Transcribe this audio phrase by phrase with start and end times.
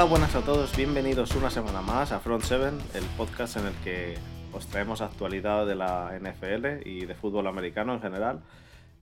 [0.00, 3.74] Hola, buenas a todos, bienvenidos una semana más a Front 7, el podcast en el
[3.84, 4.16] que
[4.50, 8.42] os traemos actualidad de la NFL y de fútbol americano en general.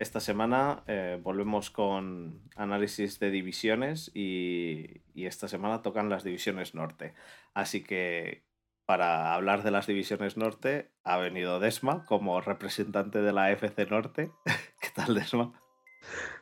[0.00, 7.14] Esta semana eh, volvemos con análisis de divisiones y, esta semana tocan las divisiones norte.
[7.54, 8.42] Así que
[8.84, 14.32] para hablar de las divisiones norte ha venido Desma como representante de la FC Norte.
[14.80, 15.52] ¿Qué tal, Desma?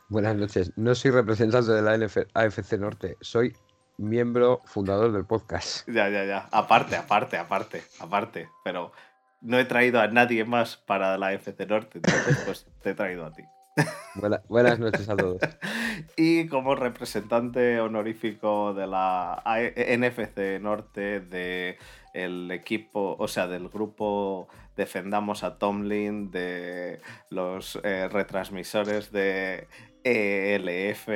[0.09, 0.73] Buenas noches.
[0.77, 1.93] No soy representante de la
[2.33, 3.53] AFC Norte, soy
[3.99, 5.89] miembro fundador del podcast.
[5.93, 6.49] Ya, ya, ya.
[6.53, 8.49] Aparte, aparte, aparte, aparte.
[8.65, 8.93] Pero
[9.41, 13.27] no he traído a nadie más para la FC Norte, entonces pues te he traído
[13.27, 13.43] a ti.
[14.15, 15.39] Buena- buenas noches a todos.
[16.17, 21.79] Y como representante honorífico de la NFC Norte de
[22.13, 29.69] el equipo, o sea, del grupo Defendamos a Tomlin, de los eh, retransmisores de
[30.05, 31.09] ELF,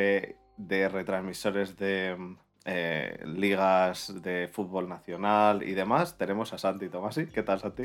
[0.56, 7.27] de retransmisores de mm, eh, ligas de fútbol nacional y demás, tenemos a Santi Tomasi.
[7.27, 7.84] ¿Qué tal, Santi?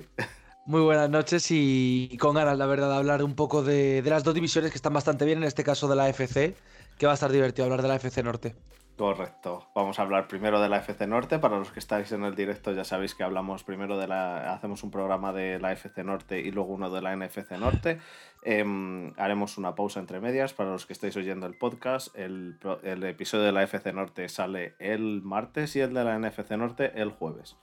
[0.65, 4.23] Muy buenas noches y con ganas, la verdad, de hablar un poco de, de las
[4.23, 6.55] dos divisiones que están bastante bien, en este caso de la FC,
[6.97, 8.55] que va a estar divertido hablar de la FC Norte.
[8.97, 9.67] Correcto.
[9.75, 11.37] Vamos a hablar primero de la FC Norte.
[11.37, 14.53] Para los que estáis en el directo ya sabéis que hablamos primero de la...
[14.53, 17.99] Hacemos un programa de la FC Norte y luego uno de la NFC Norte.
[18.41, 20.53] Em, haremos una pausa entre medias.
[20.53, 24.75] Para los que estáis oyendo el podcast, el, el episodio de la FC Norte sale
[24.79, 27.57] el martes y el de la NFC Norte el jueves.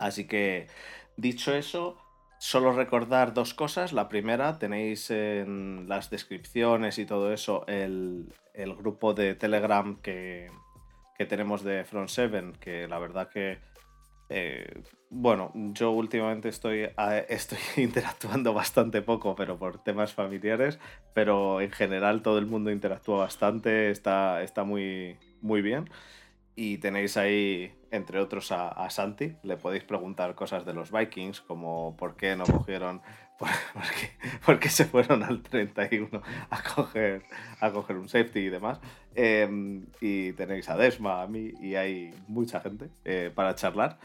[0.00, 0.66] Así que,
[1.16, 1.96] dicho eso,
[2.38, 3.92] solo recordar dos cosas.
[3.92, 10.50] La primera, tenéis en las descripciones y todo eso el, el grupo de Telegram que,
[11.18, 13.58] que tenemos de Front 7, que la verdad que,
[14.28, 16.88] eh, bueno, yo últimamente estoy,
[17.28, 20.78] estoy interactuando bastante poco, pero por temas familiares,
[21.14, 25.90] pero en general todo el mundo interactúa bastante, está, está muy, muy bien.
[26.60, 29.36] Y tenéis ahí, entre otros, a, Santi.
[29.44, 33.00] Le podéis preguntar cosas de los Vikings, como por qué no cogieron,
[33.38, 33.48] por,
[34.44, 36.20] por qué, se fueron al 31
[36.50, 37.22] a coger,
[37.60, 38.80] a coger un safety y demás.
[39.14, 44.00] Eh, y tenéis a Desma, a mí, y hay mucha gente eh, para charlar.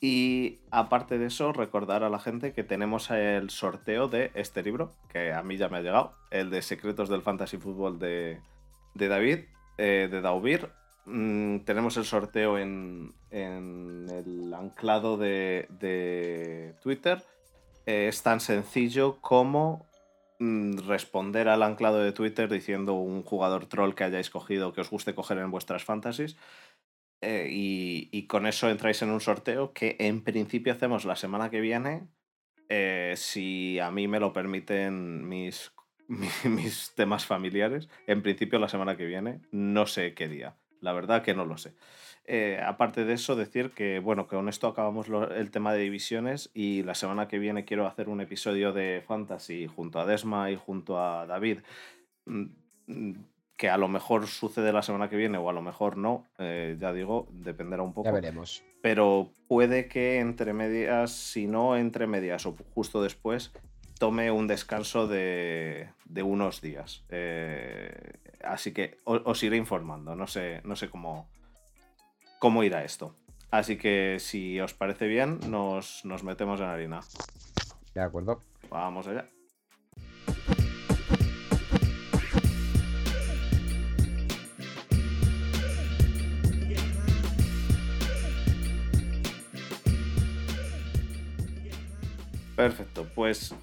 [0.00, 4.94] Y aparte de eso, recordar a la gente que tenemos el sorteo de este libro,
[5.12, 8.40] que a mí ya me ha llegado, el de Secretos del Fantasy Fútbol de,
[8.94, 9.40] de David,
[9.76, 10.79] eh, de Daubir.
[11.06, 17.22] Mm, tenemos el sorteo en, el anclado de, Twitter.
[17.86, 19.86] Eh, es tan sencillo como
[20.38, 24.90] mm, responder al anclado de Twitter diciendo un jugador troll que hayáis cogido que os
[24.90, 26.36] guste coger en vuestras fantasies.
[27.22, 31.60] Eh, y, con eso entráis en un sorteo que en principio hacemos la semana que
[31.60, 32.08] viene.
[32.68, 35.72] eh, si a mí me lo permiten mis,
[36.08, 37.88] mi- mis temas familiares.
[38.06, 39.40] En principio la semana que viene.
[39.50, 40.56] No sé qué día.
[40.80, 41.74] La verdad que no lo sé.
[42.24, 45.80] Eh, aparte de eso, decir que, bueno, que con esto acabamos lo- el tema de
[45.80, 50.50] divisiones y la semana que viene quiero hacer un episodio de Fantasy junto a Desma
[50.50, 51.60] y junto a David.
[52.26, 53.12] mm,
[53.56, 56.26] Que a lo mejor sucede la semana que viene o a lo mejor no.
[56.38, 58.62] eh, ya digo, dependerá un poco Ya veremos.
[58.80, 63.52] pero puede que entre medias, si no entre medias o justo después,
[64.00, 67.04] tome un descanso de, de unos días.
[67.10, 71.28] Eh, así que o- os iré informando, no sé, no sé cómo,
[72.38, 73.14] cómo irá esto.
[73.50, 77.00] Así que si os parece bien, nos, nos metemos en harina.
[77.94, 78.42] De acuerdo.
[78.70, 79.28] Vamos allá.
[92.56, 93.54] Perfecto, pues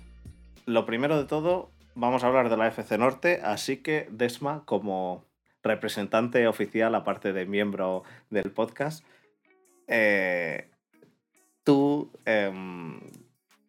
[0.67, 5.25] lo primero de todo, vamos a hablar de la FC Norte, así que Desma, como
[5.63, 9.05] representante oficial, aparte de miembro del podcast,
[9.87, 10.69] eh,
[11.63, 12.99] tú, em,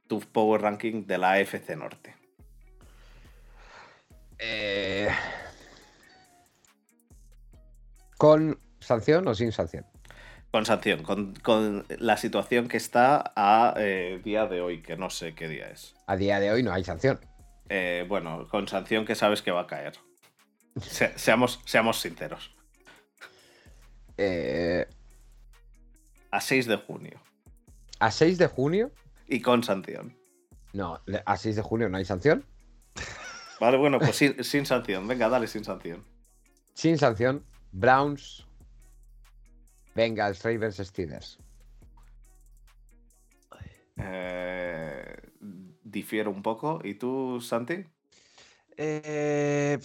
[0.09, 2.17] tu Power Ranking de la FC Norte.
[4.41, 5.09] Eh,
[8.17, 9.87] ¿Con sanción o sin sanción?
[10.51, 15.11] Con sanción, con, con la situación que está a eh, día de hoy, que no
[15.11, 15.95] sé qué día es.
[16.07, 17.21] A día de hoy no hay sanción.
[17.69, 19.93] Eh, bueno, con sanción que sabes que va a caer.
[20.81, 22.55] Se- seamos, seamos sinceros.
[24.17, 24.87] Eh,
[26.31, 27.21] A 6 de junio.
[28.01, 28.91] a 6 de junio.
[29.29, 30.17] Y con sanción.
[30.73, 32.45] No, a 6 de junio no hay sanción.
[33.61, 35.07] Vale, bueno, pues sin, sin sanción.
[35.07, 36.05] Venga, dale sin sanción.
[36.75, 38.47] Sin sanción, Browns,
[39.99, 41.39] Bengals, Ravens, Steelers.
[43.97, 45.17] Eh,
[45.83, 46.81] difiero un poco.
[46.85, 47.85] ¿Y tú, Santi?
[48.77, 49.77] Eh,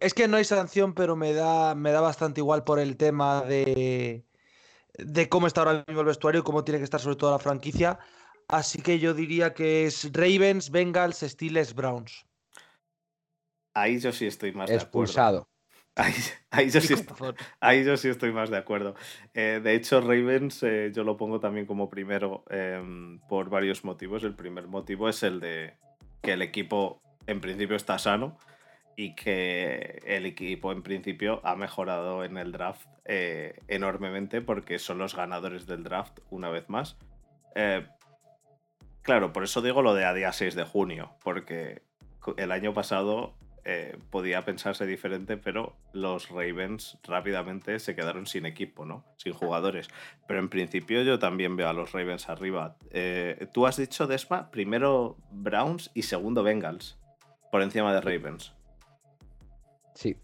[0.00, 3.42] es que no hay sanción, pero me da, me da bastante igual por el tema
[3.42, 4.24] de,
[4.94, 7.38] de cómo está ahora mismo el vestuario y cómo tiene que estar sobre todo la
[7.38, 7.98] franquicia.
[8.48, 12.24] Así que yo diría que es Ravens, Bengals, Steelers, Browns.
[13.74, 15.46] Ahí yo sí estoy más de acuerdo.
[15.94, 16.14] Ahí,
[16.50, 16.94] ahí yo sí,
[17.60, 18.94] ahí yo estoy más de acuerdo.
[19.34, 24.24] Eh, de hecho, Ravens eh, yo lo pongo también como primero em, por varios motivos.
[24.24, 25.74] El primer motivo es el de
[26.22, 28.38] que el equipo en principio está sano
[28.96, 34.98] y que el equipo en principio ha mejorado en el draft eh, enormemente porque son
[34.98, 36.96] los ganadores del draft una vez más.
[39.02, 41.82] Claro, por eso digo lo de a día 6 de junio, porque
[42.36, 48.84] el año pasado eh, podía pensarse diferente, pero los Ravens rápidamente se quedaron sin equipo,
[48.84, 49.04] ¿no?
[49.16, 49.88] Sin jugadores.
[50.26, 52.76] Pero en principio yo también veo a los Ravens arriba.
[52.90, 56.98] Eh, Tú has dicho, Desma, primero Browns y segundo Bengals,
[57.50, 58.52] por encima de Ravens.
[59.94, 60.16] Sí.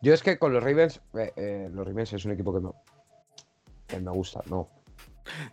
[0.00, 2.70] Yo es que con los Ravens, eh, los Ravens es un equipo que me,
[3.86, 4.70] que me gusta, no.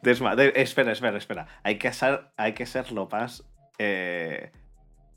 [0.02, 1.48] Desma, de- espera, espera, espera.
[1.64, 3.44] Hay que ser, hay que ser lo más.
[3.78, 4.52] eh,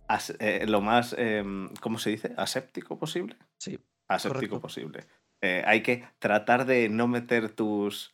[0.09, 1.15] as- eh, lo más.
[1.19, 2.33] em, ¿Cómo se dice?
[2.37, 3.37] ¿Aséptico posible?
[3.59, 3.79] Sí.
[4.09, 4.61] Aséptico Correcto.
[4.61, 5.05] posible.
[5.41, 8.13] Eh, hay que tratar de no meter tus.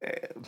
[0.00, 0.46] eh, Mis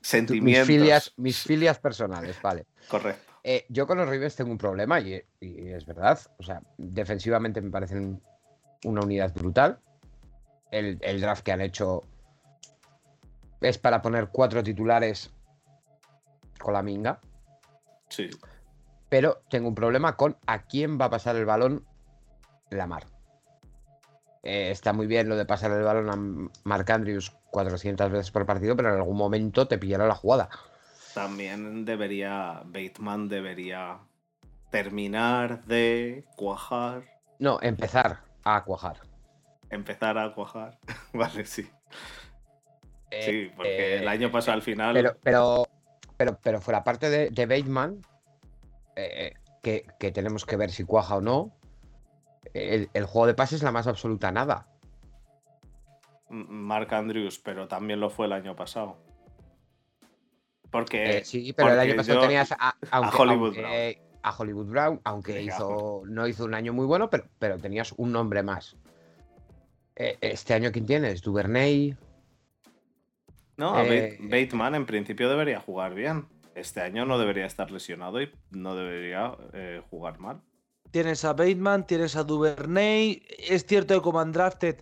[0.00, 0.66] sentimientos.
[0.66, 2.66] filias, mis filias personales, vale.
[2.88, 3.32] Correcto.
[3.68, 6.18] Yo con los Ravens tengo un problema y, y es verdad.
[6.38, 8.20] O sea, defensivamente me parecen
[8.84, 9.78] una unidad brutal.
[10.70, 12.04] El, el draft que han hecho
[13.60, 15.30] es para poner cuatro titulares
[16.58, 17.20] con la minga.
[18.08, 18.30] Sí.
[19.14, 21.86] Pero tengo un problema con a quién va a pasar el balón
[22.70, 23.04] Lamar.
[24.42, 28.44] Eh, está muy bien lo de pasar el balón a Mark Andrews 400 veces por
[28.44, 30.48] partido, pero en algún momento te pillaron la jugada.
[31.14, 32.62] También debería.
[32.64, 34.00] Bateman debería
[34.70, 37.04] terminar de cuajar.
[37.38, 38.96] No, empezar a cuajar.
[39.70, 40.76] Empezar a cuajar.
[41.12, 41.70] vale, sí.
[43.12, 44.92] Eh, Sí, porque eh, el año pasado al final.
[44.92, 45.68] Pero, pero,
[46.16, 48.02] pero, pero fuera parte de, de Bateman,
[48.96, 51.56] eh, que, que tenemos que ver si cuaja o no,
[52.52, 54.68] el, el juego de pases es la más absoluta nada.
[56.28, 58.96] Mark Andrews, pero también lo fue el año pasado.
[60.70, 61.18] Porque.
[61.18, 65.34] Eh, sí, pero el año pasado tenías a, aunque- Hollywood aunque- a Hollywood Brown, aunque
[65.34, 68.76] Venga, hizo, no hizo un año muy bueno, pero, pero tenías un nombre más.
[69.96, 71.20] Eh, este año, ¿quién tienes?
[71.20, 71.94] Duvernay.
[73.56, 73.74] No,
[74.20, 76.26] Bateman en principio debería jugar bien.
[76.54, 80.40] Este año no debería estar lesionado y no debería eh, jugar mal.
[80.90, 83.22] Tienes a Bateman, tienes a Duvernay.
[83.38, 84.76] Es cierto que como undrafted,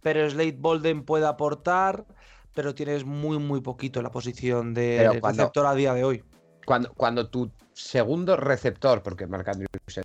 [0.00, 2.06] pero Slade Bolden puede aportar.
[2.54, 6.02] Pero tienes muy, muy poquito en la posición de Pero cuando- receptor a día de
[6.04, 6.24] hoy.
[6.64, 10.00] Cuando, cuando tu segundo receptor, porque Marc Andrews es-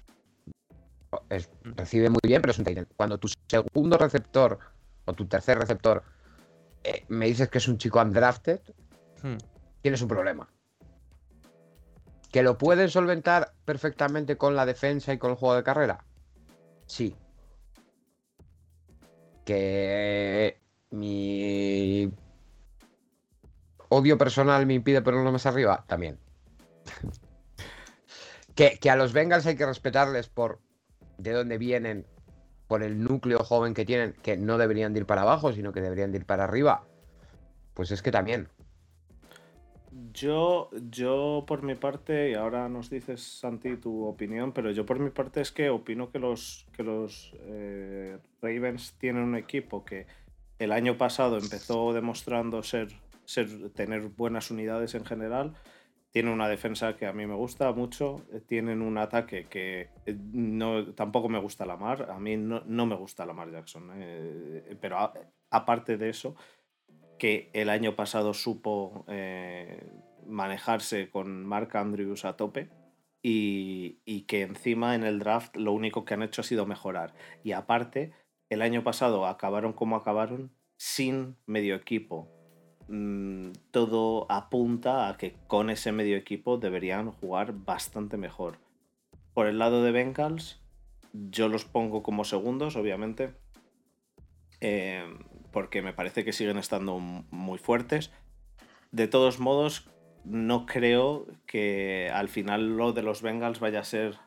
[1.30, 2.88] es- recibe muy bien, pero es un tight.
[2.96, 4.60] Cuando tu segundo receptor
[5.06, 6.04] o tu tercer receptor
[6.84, 8.60] eh, me dices que es un chico undrafted,
[9.24, 9.38] Hmm.
[9.82, 10.48] tienes un problema.
[12.34, 16.04] ¿Que lo pueden solventar perfectamente con la defensa y con el juego de carrera?
[16.88, 17.16] Sí.
[19.46, 20.60] Que
[20.90, 22.12] mi
[23.90, 26.18] odio personal me impide ponerlo más arriba, también.
[28.56, 30.60] que, que a los Bengals hay que respetarles por
[31.20, 32.08] de dónde vienen,
[32.68, 35.82] por el núcleo joven que tienen, que no deberían de ir para abajo, sino que
[35.82, 36.88] deberían de ir para arriba.
[37.76, 38.50] Pues es que también.
[40.12, 44.98] Yo, yo por mi parte, y ahora nos dices, Santi, tu opinión, pero yo por
[45.00, 50.08] mi parte es que opino que los, que los eh, Ravens tienen un equipo que
[50.58, 52.88] el año pasado empezó demostrando ser,
[53.26, 55.54] ser, tener buenas unidades en general.
[56.12, 58.26] Tiene una defensa que a mí me gusta mucho.
[58.32, 62.10] eh, Tienen un ataque que eh, no, tampoco me gusta la mar.
[62.10, 63.92] A mí no, no me gusta la mar Jackson.
[64.82, 64.98] pero
[65.52, 66.36] aparte de eso,
[67.24, 69.82] que el año pasado supo eh,
[70.28, 72.68] manejarse con Mark Andrews a tope
[73.22, 77.14] y, y que encima en el draft lo único que han hecho ha sido mejorar.
[77.42, 78.12] Y aparte,
[78.50, 82.28] el año pasado acabaron como acabaron sin medio equipo.
[82.90, 88.58] Mm, todo apunta a que con ese medio equipo deberían jugar bastante mejor.
[89.34, 90.62] Por el lado de Bengals,
[91.14, 93.34] yo los pongo como segundos, obviamente.
[94.60, 95.06] Eh,
[95.54, 98.12] porque me parece que siguen estando muy fuertes.
[98.92, 99.90] De todos modos,
[100.26, 104.18] no creo que al final lo de los Bengals vaya a ser.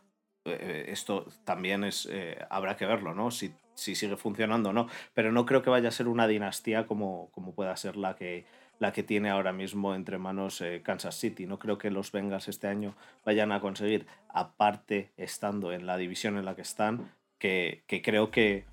[0.46, 2.08] eh, esto también es.
[2.10, 3.30] eh, habrá que verlo, ¿no?
[3.30, 4.88] Si, si sigue funcionando o no.
[5.12, 8.46] Pero no creo que vaya a ser una dinastía como, como pueda ser la que,
[8.78, 11.46] la que tiene ahora mismo entre manos eh, Kansas City.
[11.46, 16.38] No creo que los Bengals este año vayan a conseguir, aparte estando en la división
[16.38, 18.64] en la que están, que, creo que,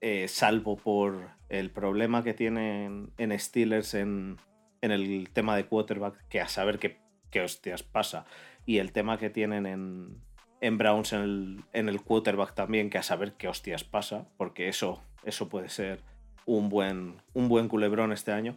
[0.00, 4.38] eh, salvo por el problema que tienen en Steelers en,
[4.80, 6.98] el tema de quarterback, que a saber qué,
[7.30, 8.24] qué hostias pasa,
[8.66, 10.22] y el tema que tienen en,
[10.60, 14.68] en Browns en el, en el, quarterback también, que a saber qué hostias pasa, porque
[14.68, 16.00] eso, eso puede ser
[16.44, 18.56] un buen, un buen culebrón este año.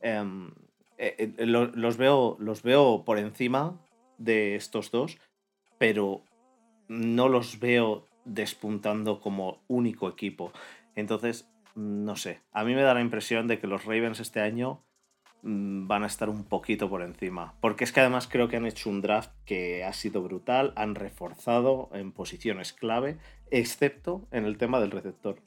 [0.00, 0.52] Em,
[0.98, 3.80] eh, eh, los, veo, los veo por encima
[4.18, 5.18] de estos dos,
[5.78, 6.22] pero
[6.88, 10.52] no los veo despuntando como único equipo.
[10.94, 14.84] Entonces, no sé, a mí me da la impresión de que los Ravens este año
[15.42, 17.54] mm, van a estar un poquito por encima.
[17.60, 20.94] Porque es que además creo que han hecho un draft que ha sido brutal, han
[20.94, 23.18] reforzado en posiciones clave,
[23.50, 25.40] excepto en el tema del receptor.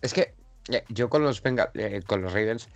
[0.00, 0.34] Es que
[0.70, 2.68] eh, yo con los, eh, con los Ravens.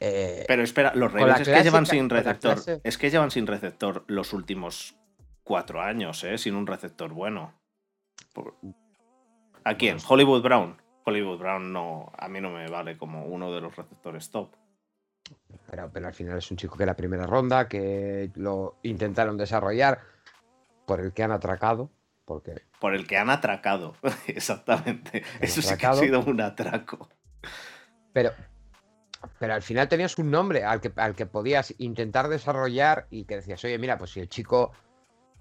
[0.00, 2.58] Eh, Pero espera, los Ravens es que llevan sin receptor.
[2.82, 4.96] Es que llevan sin receptor los últimos
[5.42, 6.38] cuatro años, ¿eh?
[6.38, 7.54] Sin un receptor bueno.
[9.64, 9.98] ¿A quién?
[10.06, 10.80] Hollywood Brown.
[11.04, 14.54] Hollywood Brown no, a mí no me vale como uno de los receptores top.
[15.70, 20.00] Pero, pero al final es un chico que era primera ronda, que lo intentaron desarrollar,
[20.86, 21.90] por el que han atracado.
[22.24, 22.62] Porque...
[22.80, 23.94] Por el que han atracado,
[24.26, 25.24] exactamente.
[25.40, 27.08] Eso sí que ha sido un atraco.
[28.12, 28.30] Pero,
[29.38, 33.36] pero al final tenías un nombre al que, al que podías intentar desarrollar y que
[33.36, 34.72] decías, oye, mira, pues si el chico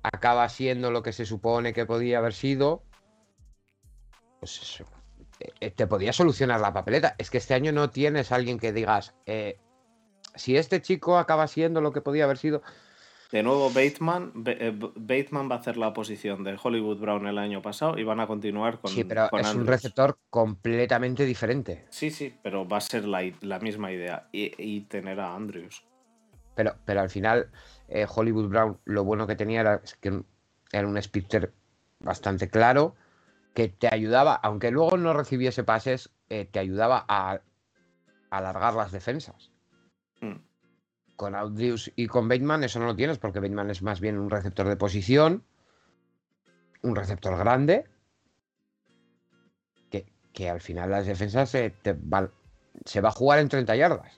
[0.04, 2.84] acaba siendo lo que se supone que podía haber sido,
[4.40, 4.86] pues eso,
[5.60, 7.16] eh, te podía solucionar la papeleta.
[7.18, 9.58] Es que este año no tienes a alguien que digas, eh,
[10.36, 12.62] si este chico acaba siendo lo que podía haber sido.
[13.32, 17.62] De nuevo, Bateman, eh, Bateman va a hacer la posición de Hollywood Brown el año
[17.62, 18.92] pasado y van a continuar con.
[18.92, 21.86] Sí, pero es un receptor completamente diferente.
[21.90, 25.82] Sí, sí, pero va a ser la, misma idea y, tener a Andrews.
[26.56, 27.50] Pero, pero al final,
[28.08, 30.24] Hollywood Brown, lo bueno que tenía era que
[30.72, 31.54] era un speedster
[32.00, 32.96] bastante claro
[33.54, 37.42] que te ayudaba, aunque luego no recibiese pases, eh, te ayudaba a,
[38.30, 39.52] alargar las defensas.
[40.22, 40.38] Mm.
[41.18, 44.30] Con Audius y con Bateman eso no lo tienes, porque Bateman es más bien un
[44.30, 45.44] receptor de posición,
[46.82, 47.86] un receptor grande,
[50.34, 51.76] que, al final las defensas se,
[52.86, 54.18] se va a jugar en 30 yardas.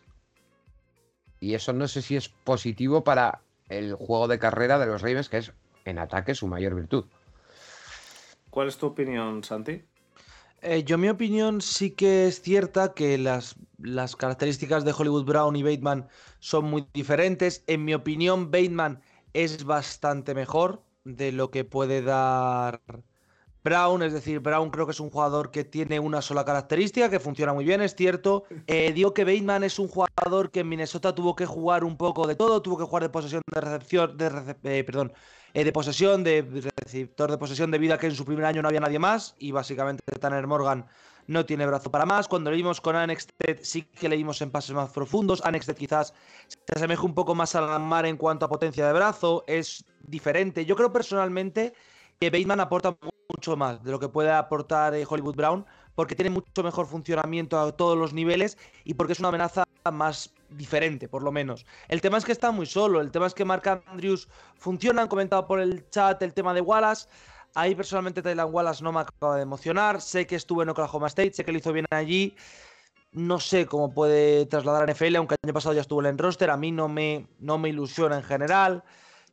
[1.40, 5.30] Y eso no sé si es positivo para el juego de carrera de los Ravens,
[5.30, 5.52] que es
[5.86, 7.06] en ataque su mayor virtud.
[8.50, 9.84] ¿Cuál es tu opinión, Santi?
[10.62, 15.56] Eh, yo mi opinión sí que es cierta que las, las, características de Hollywood Brown
[15.56, 16.08] y Bateman
[16.40, 17.64] son muy diferentes.
[17.68, 19.02] En mi opinión, Bateman
[19.34, 22.82] es bastante mejor de lo que puede dar
[23.64, 24.04] Brown.
[24.04, 27.54] Es decir, Brown creo que es un jugador que tiene una sola característica, que funciona
[27.54, 28.44] muy bien, es cierto.
[28.66, 32.26] Eh, digo que Bateman es un jugador que en Minnesota tuvo que jugar un poco
[32.26, 35.14] de todo, tuvo que jugar de posesión de recepción, de eh, perdón,
[35.54, 36.42] eh, de posesión, de
[36.82, 39.52] receptor de posesión debido a que en su primer año no había nadie más y
[39.52, 40.88] básicamente Tanner Morgan
[41.28, 42.28] no tiene brazo para más.
[42.28, 45.42] Cuando le vimos con Annexted sí que le vimos en pases más profundos.
[45.44, 46.14] Annexted quizás
[46.48, 49.86] se asemeja un poco más a la mar en cuanto a potencia de brazo, es
[50.02, 50.66] diferente.
[50.66, 51.74] Yo creo personalmente
[52.20, 52.96] que Bateman aporta
[53.30, 55.66] mucho más de lo que puede aportar eh, Hollywood Brown
[55.96, 60.34] porque tiene mucho mejor funcionamiento a todos los niveles y porque es una amenaza más
[60.50, 61.66] diferente, por lo menos.
[61.88, 65.08] El tema es que está muy solo, el tema es que Mark Andrews funciona, han
[65.08, 67.08] comentado por el chat el tema de Wallace.
[67.56, 70.02] Ahí personalmente Tylan Wallace no me acaba de emocionar.
[70.02, 72.36] Sé que estuvo en Oklahoma State, sé que lo hizo bien allí.
[73.12, 76.18] No sé cómo puede trasladar a NFL, aunque el año pasado ya estuvo en el
[76.18, 76.50] roster.
[76.50, 78.84] A mí no me, no me ilusiona en general.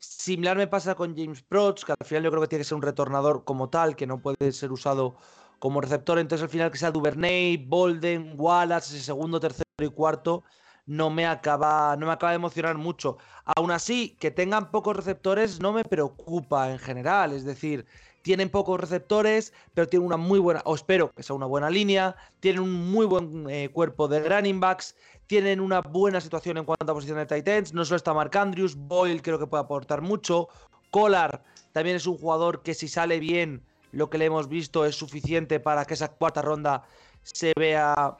[0.01, 2.77] Similar me pasa con James Prots, que al final yo creo que tiene que ser
[2.77, 5.17] un retornador como tal, que no puede ser usado
[5.59, 6.19] como receptor.
[6.19, 10.43] Entonces, al final que sea Duvernay, Bolden, Wallace, ese segundo, tercero y cuarto,
[10.87, 13.19] no me acaba, no me acaba de emocionar mucho.
[13.45, 17.33] Aún así, que tengan pocos receptores no me preocupa en general.
[17.33, 17.87] Es decir,
[18.23, 22.17] tienen pocos receptores, pero tienen una muy buena, o espero que sea una buena línea,
[22.41, 24.97] tienen un muy buen eh, cuerpo de running backs,
[25.31, 27.73] tienen una buena situación en cuanto a posición de tight ends.
[27.73, 30.49] No solo está Mark Andrews, Boyle creo que puede aportar mucho.
[30.91, 34.97] Collar también es un jugador que si sale bien lo que le hemos visto es
[34.97, 36.83] suficiente para que esa cuarta ronda
[37.23, 38.17] se vea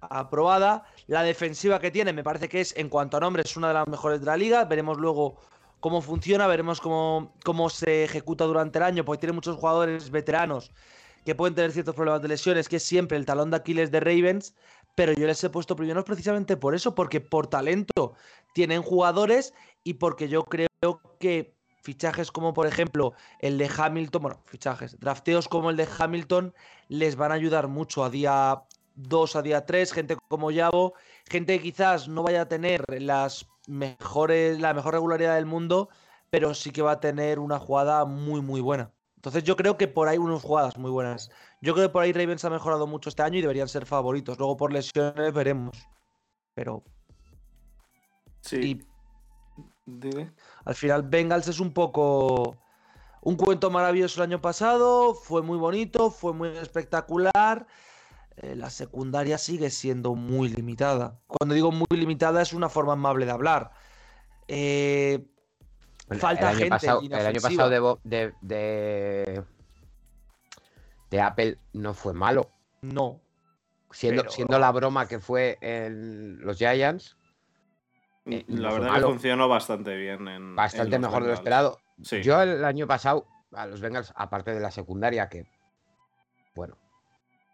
[0.00, 0.82] aprobada.
[1.06, 3.86] La defensiva que tiene me parece que es, en cuanto a nombres, una de las
[3.86, 4.64] mejores de la liga.
[4.64, 5.36] Veremos luego
[5.78, 10.72] cómo funciona, veremos cómo, cómo se ejecuta durante el año, porque tiene muchos jugadores veteranos
[11.26, 13.98] que pueden tener ciertos problemas de lesiones, que es siempre el talón de Aquiles de
[13.98, 14.54] Ravens.
[14.96, 18.14] Pero yo les he puesto primeros precisamente por eso, porque por talento
[18.54, 20.68] tienen jugadores y porque yo creo
[21.20, 26.52] que fichajes como por ejemplo el de Hamilton, bueno, fichajes, drafteos como el de Hamilton
[26.88, 28.64] les van a ayudar mucho a día
[28.96, 30.94] 2, a día 3, gente como Yabo,
[31.28, 35.90] gente que quizás no vaya a tener las mejores, la mejor regularidad del mundo,
[36.30, 38.95] pero sí que va a tener una jugada muy muy buena.
[39.26, 41.32] Entonces yo creo que por ahí unas jugadas muy buenas.
[41.60, 44.38] Yo creo que por ahí Ravens ha mejorado mucho este año y deberían ser favoritos.
[44.38, 45.76] Luego por lesiones veremos.
[46.54, 46.84] Pero
[48.42, 48.56] Sí.
[48.56, 48.86] y
[49.84, 50.32] Dime.
[50.64, 52.56] al final Bengals es un poco
[53.22, 55.14] un cuento maravilloso el año pasado.
[55.14, 57.66] Fue muy bonito, fue muy espectacular.
[58.36, 61.18] Eh, la secundaria sigue siendo muy limitada.
[61.26, 63.72] Cuando digo muy limitada es una forma amable de hablar.
[64.46, 65.26] Eh,
[66.08, 69.44] Falta el año gente en pasado, el año pasado de, de, de,
[71.10, 72.50] de Apple no fue malo.
[72.82, 73.20] no.
[73.92, 77.16] Siendo, Pero- siendo la broma que fue en los Giants,
[78.26, 79.06] Eh, no la verdad malo.
[79.06, 80.26] que funcionó bastante bien.
[80.28, 81.78] En, bastante mejor de lo esperado.
[82.02, 82.20] Sí.
[82.22, 85.46] Yo el año pasado, a los Bengals, aparte de la secundaria, que,
[86.54, 86.76] bueno,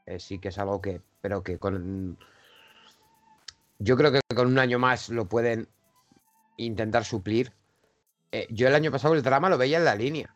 [0.06, 2.18] eh, sí que es algo que, pero que con...
[3.78, 5.68] Yo creo que con un año más lo pueden
[6.56, 7.52] intentar suplir.
[8.32, 10.34] Eh, yo el año pasado el drama lo veía en la línea,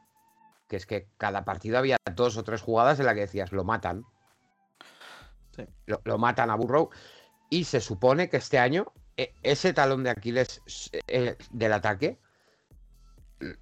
[0.68, 3.64] que es que cada partido había dos o tres jugadas en las que decías, lo
[3.64, 4.04] matan.
[5.56, 5.64] Sí.
[5.86, 6.90] Lo, lo matan a Burrow.
[7.48, 10.60] Y se supone que este año eh, ese talón de Aquiles
[11.08, 12.18] eh, del ataque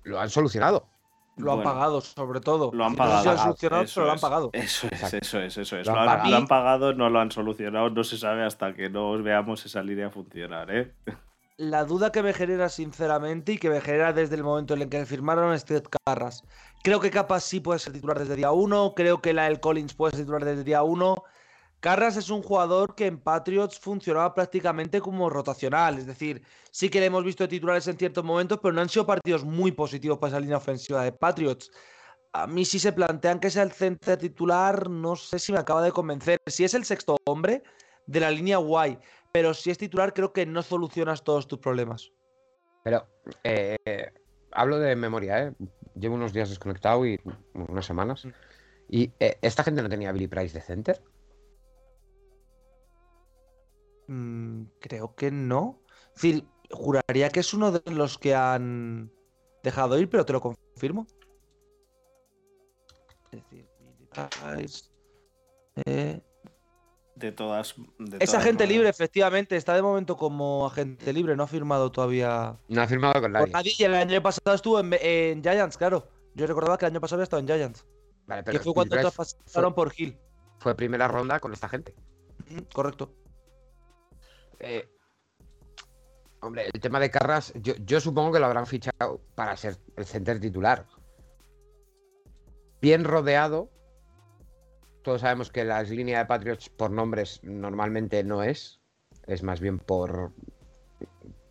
[0.02, 0.88] lo han solucionado.
[1.36, 2.70] Lo han Bueno, pagado, sobre todo.
[2.72, 3.24] Lo han No pagado.
[3.24, 4.50] lo han solucionado, Eso pero lo han es, pagado.
[4.52, 5.86] Eso es, eso es, eso es.
[5.86, 9.20] Lo han lo han pagado, no lo han solucionado, no se sabe hasta que no
[9.22, 10.92] veamos esa línea funcionar, ¿eh?
[11.56, 14.88] La duda que me genera sinceramente y que me genera desde el momento en el
[14.88, 16.42] que firmaron es Ted Carras.
[16.82, 19.94] Creo que Capas sí puede ser titular desde día 1, creo que la El Collins
[19.94, 21.14] puede ser titular desde día 1.
[21.78, 26.42] Carras es un jugador que en Patriots funcionaba prácticamente como rotacional, es decir,
[26.72, 29.70] sí que le hemos visto titulares en ciertos momentos, pero no han sido partidos muy
[29.70, 31.70] positivos para esa línea ofensiva de Patriots.
[32.32, 35.82] A mí si se plantean que sea el centro titular, no sé si me acaba
[35.82, 36.40] de convencer.
[36.46, 37.62] Si es el sexto hombre
[38.06, 38.98] de la línea guay,
[39.34, 42.12] pero si es titular creo que no solucionas todos tus problemas.
[42.84, 43.04] Pero
[43.42, 44.12] eh,
[44.52, 45.52] hablo de memoria, ¿eh?
[45.96, 47.20] Llevo unos días desconectado y
[47.52, 48.24] unas semanas.
[48.24, 48.28] Mm.
[48.88, 51.02] Y eh, esta gente no tenía Billy Price de center.
[54.06, 55.80] Mm, creo que no.
[56.14, 59.10] Es decir, juraría que es uno de los que han
[59.64, 61.08] dejado ir, pero te lo confirmo.
[63.32, 64.84] Es decir, Billy Price,
[65.86, 66.22] eh,
[67.16, 67.74] De todas.
[67.98, 69.56] de es todas agente libre, efectivamente.
[69.56, 73.32] Está de momento como agente libre, no ha firmado todavía No ha firmado con con
[73.32, 73.52] nadie.
[73.52, 73.72] nadie.
[73.78, 76.08] Y el año pasado estuvo en, en Giants, claro.
[76.34, 77.86] Yo recordaba que el año pasado había estado en Giants.
[78.26, 80.18] Vale, Que pero fue cuando traspasaron por Hill.
[80.58, 81.94] fue primera ronda con esta gente.
[82.50, 83.14] Mm, Correcto.
[84.58, 84.88] Eh,
[86.40, 90.04] hombre, el tema de Carras, yo, yo supongo que lo habrán fichado para ser el
[90.04, 90.86] center titular.
[92.80, 93.70] Bien rodeado.
[95.04, 98.80] Todos sabemos que la línea de Patriots por nombres normalmente no es.
[99.26, 100.32] Es más bien por,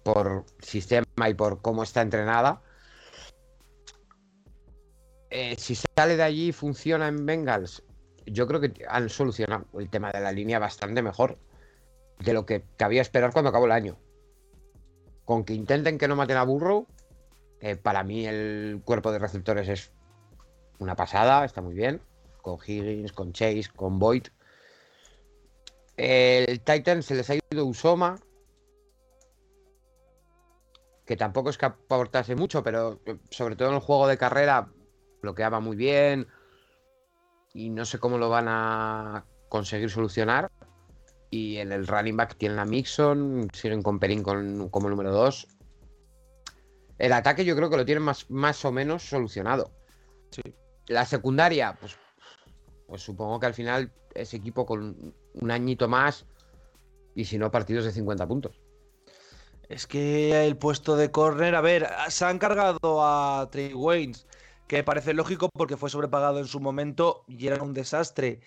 [0.03, 2.63] por sistema y por cómo está entrenada.
[5.29, 7.83] Eh, si sale de allí y funciona en Bengals,
[8.25, 11.37] yo creo que han solucionado el tema de la línea bastante mejor
[12.19, 13.99] de lo que cabía esperar cuando acabó el año.
[15.25, 16.87] Con que intenten que no maten a Burrow,
[17.59, 19.91] eh, para mí el cuerpo de receptores es
[20.79, 22.01] una pasada, está muy bien.
[22.43, 24.27] Con Higgins, con Chase, con Boyd.
[25.95, 28.19] El Titan se les ha ido Usoma.
[31.05, 32.99] Que tampoco es que aportase mucho, pero
[33.31, 34.69] sobre todo en el juego de carrera
[35.21, 36.27] bloqueaba muy bien.
[37.53, 40.51] Y no sé cómo lo van a conseguir solucionar.
[41.29, 45.47] Y en el running back tienen a Mixon, siguen con Perín con- como número 2.
[46.97, 49.71] El ataque yo creo que lo tienen más, más o menos solucionado.
[50.29, 50.41] Sí.
[50.87, 51.97] La secundaria, pues,
[52.93, 56.27] pues supongo que al final ese equipo con un añito más
[57.15, 58.61] y si no partidos de 50 puntos.
[59.67, 64.27] Es que el puesto de corner, a ver, se han cargado a Trey Waynes,
[64.67, 68.41] que parece lógico porque fue sobrepagado en su momento y era un desastre.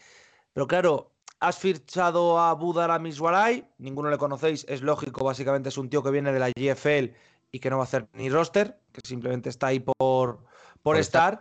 [0.53, 5.91] Pero claro, has fichado a Budara Miswarai, ninguno le conocéis, es lógico, básicamente es un
[5.91, 7.17] tío que viene de la GFL
[7.51, 10.47] y que no va a hacer ni roster, que simplemente está ahí por, por,
[10.83, 11.41] Por estar.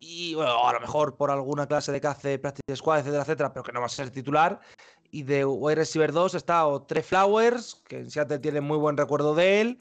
[0.00, 3.52] Y bueno, a lo mejor por alguna clase de caza de practice squad, etcétera, etcétera,
[3.52, 4.60] pero que no va a ser titular.
[5.10, 8.96] Y de wide receiver 2 está o Trey Flowers, que en Seattle tiene muy buen
[8.96, 9.78] recuerdo de él,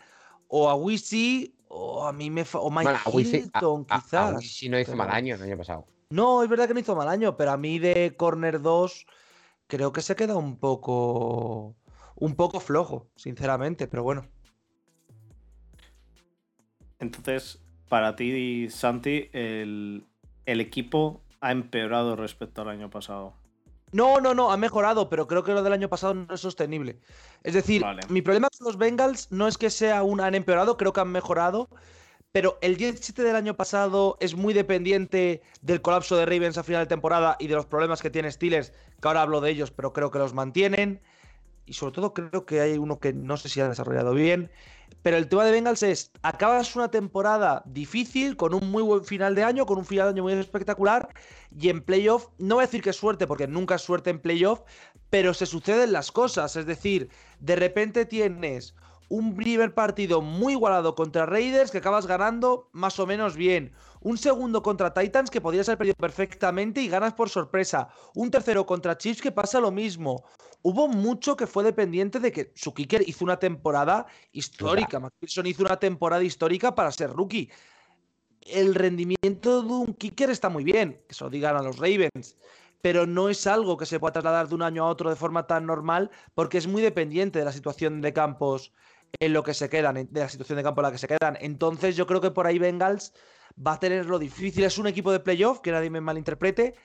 [0.47, 3.86] o a Wisi, o a mí me fa- o Mike Bueno, a Wisi- a- Hilton,
[3.89, 4.36] a- a quizás.
[4.38, 5.86] Wisi no hizo pero- mal año el año pasado.
[6.10, 9.06] No, es verdad que no hizo mal año, pero a mí de corner 2
[9.67, 11.75] creo que se queda un poco
[12.15, 14.25] un poco flojo, sinceramente, pero bueno.
[16.99, 20.06] Entonces, para ti, Santi, el,
[20.45, 23.34] el equipo ha empeorado respecto al año pasado.
[23.91, 27.00] No, no, no, ha mejorado, pero creo que lo del año pasado no es sostenible.
[27.43, 28.02] Es decir, Vale.
[28.10, 31.12] mi problema con los Bengals no es que sea un han empeorado, creo que han
[31.12, 31.69] mejorado,
[32.34, 36.84] pero el 17 del año pasado es muy dependiente del colapso de Ravens a final
[36.84, 39.93] de temporada y de los problemas que tiene Steelers, que ahora hablo de ellos, pero
[39.93, 41.02] creo que los mantienen.
[41.65, 44.52] Y sobre todo creo que hay uno que no sé si ha desarrollado bien.
[45.08, 49.36] Pero el tema de Bengals es, acabas una temporada difícil, con un muy buen final
[49.36, 51.08] de año, con un final de año muy espectacular,
[51.58, 54.20] y en playoff, no voy a decir que es suerte, porque nunca es suerte en
[54.20, 54.63] playoff,
[55.10, 56.58] pero se suceden las cosas.
[56.58, 58.76] Es decir, de repente tienes
[59.08, 63.72] un primer partido muy igualado contra Raiders que acabas ganando más o menos bien.
[64.02, 67.88] Un segundo contra Titans que podrías haber perdido perfectamente y ganas por sorpresa.
[68.13, 70.26] Un tercero contra Chiefs que pasa lo mismo.
[70.62, 75.00] Hubo mucho que fue dependiente de que su kicker hizo una temporada histórica.
[75.00, 77.50] McPherson hizo una temporada histórica para ser rookie.
[78.41, 82.38] El rendimiento de un kicker está muy bien, que se lo digan a los Ravens
[82.82, 85.48] pero no es algo que se pueda trasladar de un año a otro de forma
[85.48, 88.72] tan normal porque es muy dependiente de la situación de campos
[89.20, 91.38] en lo que se quedan, de la situación de campo en la que se quedan.
[91.41, 93.13] Entonces yo creo que por ahí Bengals
[93.65, 94.63] va a tener lo difícil.
[94.63, 96.76] Es un equipo de playoff, que nadie me malinterprete,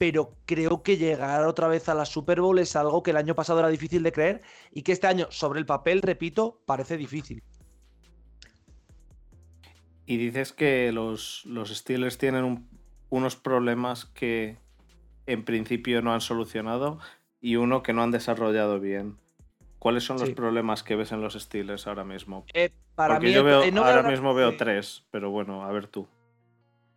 [0.00, 3.34] pero creo que llegar otra vez a la Super Bowl es algo que el año
[3.34, 4.40] pasado era difícil de creer
[4.72, 7.42] y que este año, sobre el papel, repito, parece difícil.
[10.06, 12.66] Y dices que los, los Steelers tienen
[13.10, 14.56] unos problemas que
[15.26, 16.98] en principio no han solucionado
[17.38, 19.18] y uno que no han desarrollado bien.
[19.78, 22.46] ¿Cuáles son los problemas que ves en los Steelers ahora mismo?
[22.54, 25.70] Eh, para porque mí, yo veo, eh, no ahora mismo veo tres, pero bueno, a
[25.72, 26.08] ver tú.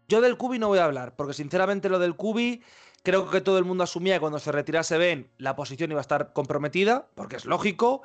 [0.08, 2.64] Yo del Cubi no voy a hablar, porque sinceramente lo del Cubi
[3.04, 6.02] creo que todo el mundo asumía que cuando se retirase Ben la posición iba a
[6.02, 8.02] estar comprometida, porque es lógico.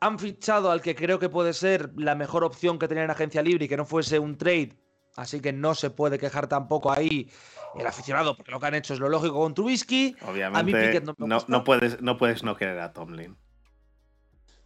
[0.00, 3.42] Han fichado al que creo que puede ser la mejor opción que tenía en agencia
[3.42, 4.76] libre y que no fuese un trade,
[5.16, 7.30] así que no se puede quejar tampoco ahí
[7.78, 10.16] el aficionado, porque lo que han hecho es lo lógico con Trubisky.
[10.26, 11.52] Obviamente, Pickett no me no, gusta.
[11.52, 13.36] no puedes, no puedes no querer a Tomlin.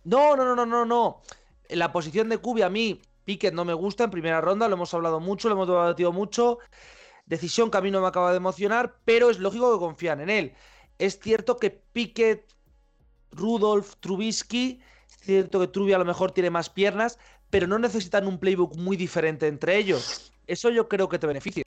[0.04, 1.22] No, no, no, no, no, no.
[1.68, 4.92] La posición de Cubi a mí, Pickett no me gusta en primera ronda, lo hemos
[4.94, 6.58] hablado mucho, lo hemos debatido mucho.
[7.28, 10.30] Decisión que a mí no me acaba de emocionar, pero es lógico que confían en
[10.30, 10.54] él.
[10.98, 12.54] Es cierto que Pickett,
[13.32, 17.18] Rudolph, Trubisky, es cierto que Truby a lo mejor tiene más piernas,
[17.50, 20.32] pero no necesitan un playbook muy diferente entre ellos.
[20.46, 21.64] Eso yo creo que te beneficia.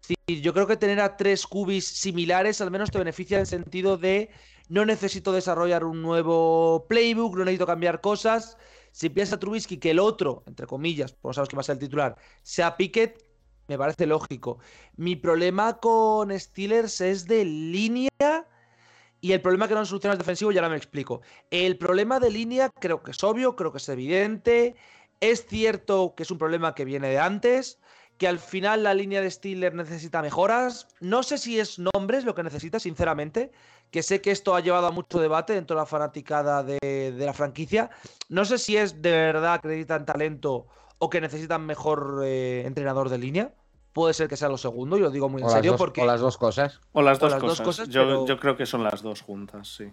[0.00, 3.46] Sí, yo creo que tener a tres cubis similares al menos te beneficia en el
[3.46, 4.30] sentido de
[4.68, 8.56] no necesito desarrollar un nuevo playbook, no necesito cambiar cosas.
[8.92, 11.80] Si piensa Trubisky que el otro, entre comillas, pues sabes que va a ser el
[11.80, 13.31] titular, sea Pickett,
[13.68, 14.58] me parece lógico.
[14.96, 18.46] Mi problema con Steelers es de línea
[19.20, 21.22] y el problema que no han solucionado defensivo, ya ahora me explico.
[21.50, 24.74] El problema de línea creo que es obvio, creo que es evidente.
[25.20, 27.78] Es cierto que es un problema que viene de antes,
[28.18, 30.88] que al final la línea de Steelers necesita mejoras.
[30.98, 33.52] No sé si es nombres lo que necesita, sinceramente,
[33.92, 37.24] que sé que esto ha llevado a mucho debate dentro de la fanaticada de, de
[37.24, 37.90] la franquicia.
[38.28, 40.66] No sé si es de verdad necesitan talento
[41.04, 43.52] o que necesitan mejor eh, entrenador de línea.
[43.92, 46.00] Puede ser que sea lo segundo, y lo digo muy en O serio, dos, porque
[46.00, 46.80] o las dos cosas.
[46.92, 47.88] O las O dos cosas.
[47.88, 49.90] yo, pero- yo creo que son las dos juntas, sí.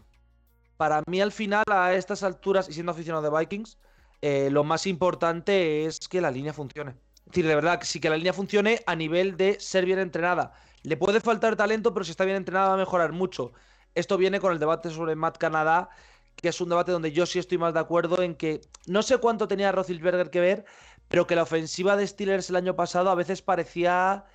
[0.77, 3.79] para mí al final, a estas alturas, y siendo aficionado de Vikings,
[4.21, 6.91] eh, lo más importante es que la línea funcione.
[6.91, 9.97] Es decir, de verdad, que sí que la línea funcione a nivel de ser bien
[9.99, 10.53] entrenada.
[10.83, 13.51] Le puede faltar talento, pero si está bien entrenada va a mejorar mucho.
[13.95, 15.89] Esto viene con el debate sobre Matt Canadá,
[16.37, 19.17] que es un debate donde yo sí estoy más de acuerdo en que no sé
[19.17, 20.65] cuánto tenía Roethlisberger que ver,
[21.09, 24.25] pero que la ofensiva de Steelers el año pasado a veces parecía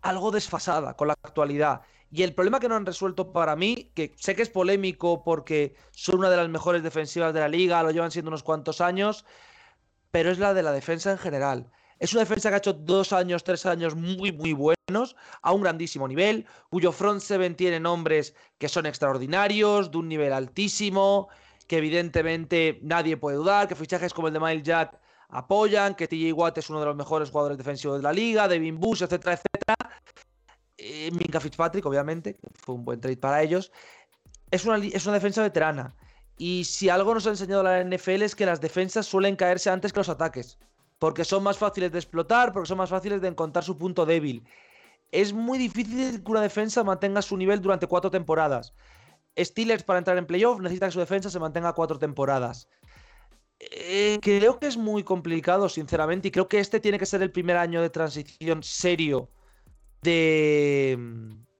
[0.00, 1.82] algo desfasada con la actualidad.
[2.10, 5.74] Y el problema que no han resuelto para mí, que sé que es polémico porque
[5.90, 9.24] son una de las mejores defensivas de la liga, lo llevan siendo unos cuantos años,
[10.12, 11.70] pero es la de la defensa en general.
[11.98, 15.62] Es una defensa que ha hecho dos años, tres años muy, muy buenos, a un
[15.62, 21.28] grandísimo nivel, cuyo front seven tiene nombres que son extraordinarios, de un nivel altísimo,
[21.66, 25.00] que evidentemente nadie puede dudar, que fichajes como el de Miles Jack
[25.34, 28.78] apoyan, que TJ Watt es uno de los mejores jugadores defensivos de la liga, Devin
[28.78, 30.00] Bush, etcétera, etcétera.
[30.78, 33.72] Eh, Minka Fitzpatrick, obviamente, fue un buen trade para ellos.
[34.50, 35.96] Es una, es una defensa veterana.
[36.38, 39.92] Y si algo nos ha enseñado la NFL es que las defensas suelen caerse antes
[39.92, 40.58] que los ataques.
[41.00, 44.44] Porque son más fáciles de explotar, porque son más fáciles de encontrar su punto débil.
[45.10, 48.72] Es muy difícil que una defensa mantenga su nivel durante cuatro temporadas.
[49.36, 52.68] Steelers para entrar en playoff necesita que su defensa se mantenga cuatro temporadas.
[53.60, 57.30] Eh, creo que es muy complicado, sinceramente, y creo que este tiene que ser el
[57.30, 59.30] primer año de transición serio
[60.02, 60.98] de,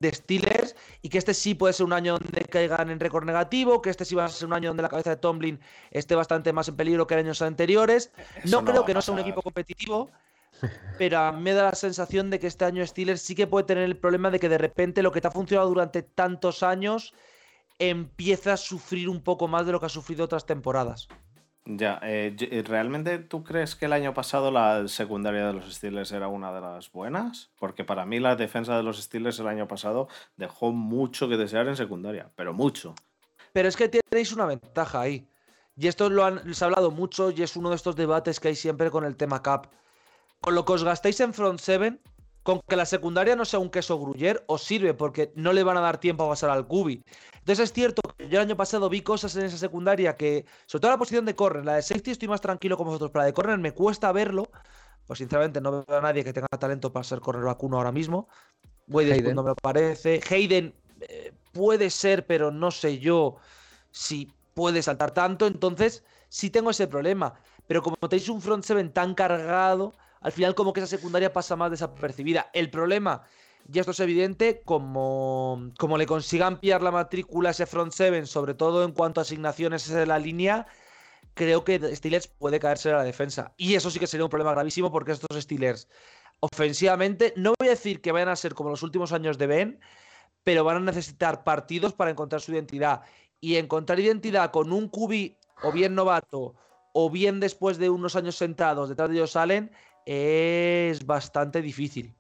[0.01, 3.81] de Steelers y que este sí puede ser un año donde caigan en récord negativo,
[3.81, 6.53] que este sí va a ser un año donde la cabeza de Tomlin esté bastante
[6.53, 8.13] más en peligro que en años anteriores.
[8.45, 10.11] No no creo que no sea un equipo competitivo,
[10.99, 13.65] pero a mí me da la sensación de que este año Steelers sí que puede
[13.65, 17.15] tener el problema de que de repente lo que te ha funcionado durante tantos años
[17.79, 21.09] empieza a sufrir un poco más de lo que ha sufrido otras temporadas.
[21.67, 26.13] Ya, eh, eh, ¿realmente tú crees que el año pasado la secundaria de los Steelers
[26.13, 27.51] era una de las buenas?
[27.59, 31.67] Porque para mí la defensa de los Steelers el año pasado dejó mucho que desear
[31.69, 32.95] en secundaria, pero mucho.
[33.55, 35.27] Pero es que tenéis una ventaja ahí.
[35.77, 38.49] Y esto lo han, se ha hablado mucho y es uno de estos debates que
[38.49, 39.69] hay siempre con el tema cap.
[40.41, 41.99] Con lo que os gastéis en front seven,
[42.43, 45.79] con que la secundaria no sea un queso gruyer, os sirve porque no le van
[45.79, 47.03] a dar tiempo a pasar al cubi.
[47.39, 50.91] Entonces es cierto yo el año pasado vi cosas en esa secundaria que, sobre todo
[50.93, 53.33] la posición de corner, la de safety estoy más tranquilo con vosotros, pero la de
[53.33, 54.49] corner me cuesta verlo.
[55.07, 58.29] Pues sinceramente no veo a nadie que tenga talento para ser corner vacuno ahora mismo.
[58.89, 60.21] Wade no me parece.
[60.31, 63.37] Hayden eh, puede ser, pero no sé yo
[63.91, 65.47] si puede saltar tanto.
[65.47, 67.35] Entonces sí tengo ese problema.
[67.67, 71.57] Pero como tenéis un front seven tan cargado, al final como que esa secundaria pasa
[71.57, 72.51] más desapercibida.
[72.53, 73.25] El problema,
[73.73, 78.27] y esto es evidente, como, como le consigan pillar la matrícula a ese front seven,
[78.27, 80.67] sobre todo en cuanto a asignaciones de la línea,
[81.35, 83.55] creo que Steelers puede caerse a la defensa.
[83.57, 85.89] Y eso sí que sería un problema gravísimo porque estos Steelers,
[86.41, 89.81] ofensivamente, no voy a decir que vayan a ser como los últimos años de Ben,
[90.45, 93.03] pero van a necesitar partidos para encontrar su identidad.
[93.41, 96.55] Y encontrar identidad con un cubi o bien novato
[96.93, 99.73] o bien después de unos años sentados detrás de ellos salen,
[100.07, 102.15] es bastante difícil.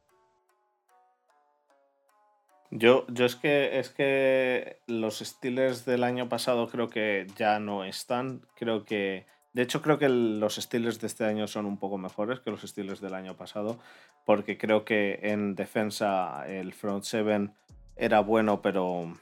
[2.76, 7.84] Yo, yo es que es que los Steelers del año pasado creo que ya no
[7.84, 8.42] están.
[8.56, 9.26] Creo que.
[9.52, 12.62] De hecho, creo que los Steelers de este año son un poco mejores que los
[12.62, 13.78] Steelers del año pasado.
[14.26, 17.54] Porque creo que en defensa el front seven
[17.94, 19.12] era bueno, pero.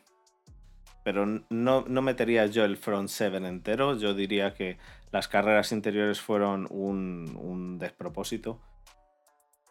[1.05, 3.99] Pero no, no metería yo el front seven entero.
[3.99, 4.79] Yo diría que
[5.11, 8.59] las carreras interiores fueron un, despropósito.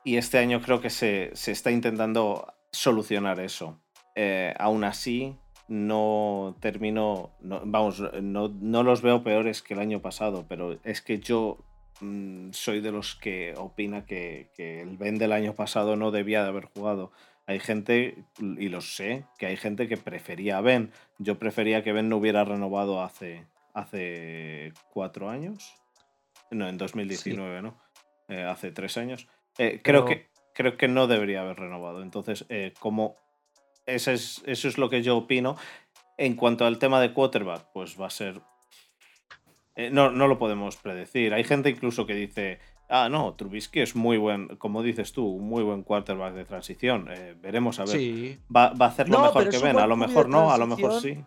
[0.03, 3.79] Y este año creo que se, está intentando solucionar eso.
[4.15, 10.77] Eh, aún así, no termino, vamos, no, los veo peores que el año pasado, pero
[10.83, 11.59] es que yo
[12.01, 16.43] mm, soy de los que opina que, que, el Ben del año pasado no debía
[16.43, 17.11] de haber jugado.
[17.47, 20.91] Hay gente, y lo sé, que hay gente que prefería a Ben.
[21.19, 25.73] Yo prefería que Ben no hubiera renovado hace, hace cuatro años.
[26.51, 27.77] No, en 2019, ¿no?
[28.27, 29.27] Eh, hace tres años.
[29.57, 32.01] Eh, creo, que, creo que no debería haber renovado.
[32.01, 33.15] Entonces, eh, como
[33.85, 35.57] eso es, eso es lo que yo opino.
[36.17, 38.41] En cuanto al tema de quarterback, pues va a ser.
[39.91, 41.33] no, no lo podemos predecir.
[41.33, 42.59] Hay gente incluso que dice.
[42.93, 47.09] Ah, no, Trubisky es muy buen, como dices tú, un muy buen quarterback de transición.
[47.41, 48.37] veremos a ver.
[48.53, 49.79] Va, a hacer lo mejor que ven.
[49.79, 51.17] A lo mejor no, a lo mejor sí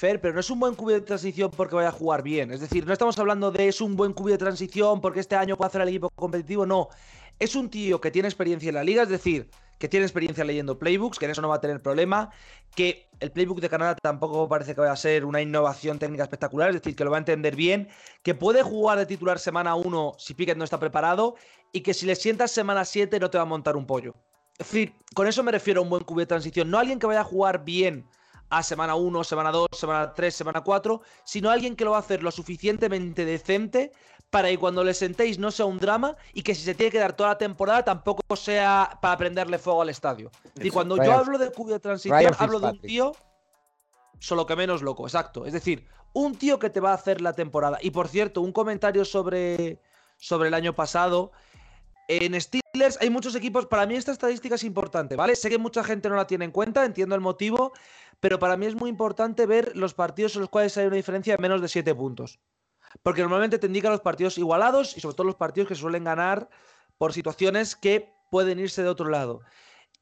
[0.00, 2.52] pero no es un buen cubi de transición porque vaya a jugar bien.
[2.52, 5.56] Es decir, no estamos hablando de es un buen cubi de transición porque este año
[5.56, 6.66] puede hacer el equipo competitivo.
[6.66, 6.88] No.
[7.38, 9.48] Es un tío que tiene experiencia en la liga, es decir,
[9.78, 12.30] que tiene experiencia leyendo playbooks, que en eso no va a tener problema.
[12.74, 16.70] Que el playbook de Canadá tampoco parece que vaya a ser una innovación técnica espectacular,
[16.70, 17.88] es decir, que lo va a entender bien.
[18.22, 21.36] Que puede jugar de titular semana 1 si Pickett no está preparado.
[21.72, 24.14] Y que si le sientas semana 7 no te va a montar un pollo.
[24.58, 26.70] Es decir, con eso me refiero a un buen cubi de transición.
[26.70, 28.08] No alguien que vaya a jugar bien
[28.50, 32.00] a semana 1, semana 2, semana 3, semana 4, sino alguien que lo va a
[32.00, 33.92] hacer lo suficientemente decente
[34.30, 36.98] para que cuando le sentéis no sea un drama y que si se tiene que
[36.98, 40.30] dar toda la temporada tampoco sea para prenderle fuego al estadio.
[40.56, 43.12] Y cuando yo hablo de cubo de transición, hablo de un tío
[44.18, 45.46] solo que menos loco, exacto.
[45.46, 47.78] Es decir, un tío que te va a hacer la temporada.
[47.80, 49.80] Y por cierto, un comentario sobre,
[50.16, 51.32] sobre el año pasado.
[52.08, 55.36] En Steelers hay muchos equipos, para mí esta estadística es importante, ¿vale?
[55.36, 57.72] Sé que mucha gente no la tiene en cuenta, entiendo el motivo,
[58.18, 61.36] pero para mí es muy importante ver los partidos en los cuales hay una diferencia
[61.36, 62.38] de menos de 7 puntos.
[63.08, 66.50] Porque normalmente te indican los partidos igualados y sobre todo los partidos que suelen ganar
[66.98, 69.40] por situaciones que pueden irse de otro lado.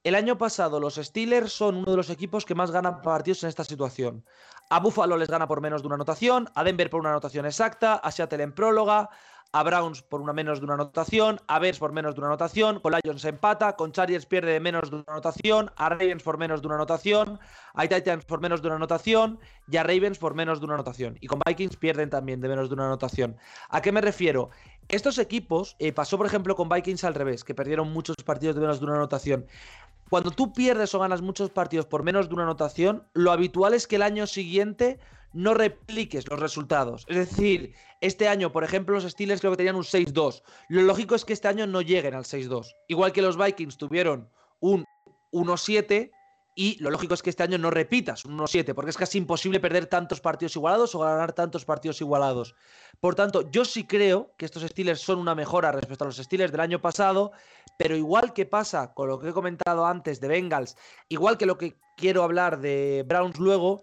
[0.03, 3.49] El año pasado los Steelers son uno de los equipos que más ganan partidos en
[3.49, 4.25] esta situación.
[4.71, 7.95] A Buffalo les gana por menos de una anotación, a Denver por una anotación exacta,
[7.95, 9.09] a Seattle en próloga,
[9.53, 12.81] a Browns por una menos de una anotación, a Bears por menos de una anotación,
[12.81, 16.61] con Lions empata, con Chargers pierde de menos de una anotación, a Ravens por menos
[16.61, 17.39] de una anotación,
[17.75, 19.39] a Titans por menos de una anotación
[19.71, 21.17] y a Ravens por menos de una anotación.
[21.21, 23.37] Y con Vikings pierden también de menos de una anotación.
[23.69, 24.51] ¿A qué me refiero?
[24.89, 28.61] Estos equipos, eh, pasó por ejemplo con Vikings al revés, que perdieron muchos partidos de
[28.61, 29.47] menos de una anotación.
[30.09, 33.89] Cuando tú pierdes o ganas muchos partidos por menos de una anotación, lo habitual es
[33.89, 35.01] que el año siguiente
[35.37, 37.05] no repliques los resultados.
[37.09, 40.43] Es decir, este año, por ejemplo, los Steelers creo que tenían un 6-2.
[40.69, 42.75] Lo lógico es que este año no lleguen al 6-2.
[42.89, 44.87] Igual que los Vikings tuvieron un
[45.33, 46.11] 1-7
[46.55, 49.61] y lo lógico es que este año no repitas un 1-7, porque es casi imposible
[49.61, 52.55] perder tantos partidos igualados o ganar tantos partidos igualados.
[52.99, 56.51] Por tanto, yo sí creo que estos Steelers son una mejora respecto a los Steelers
[56.51, 57.33] del año pasado,
[57.77, 60.79] pero igual que pasa con lo que he comentado antes de Bengals,
[61.11, 63.83] igual que lo que quiero hablar de Browns luego,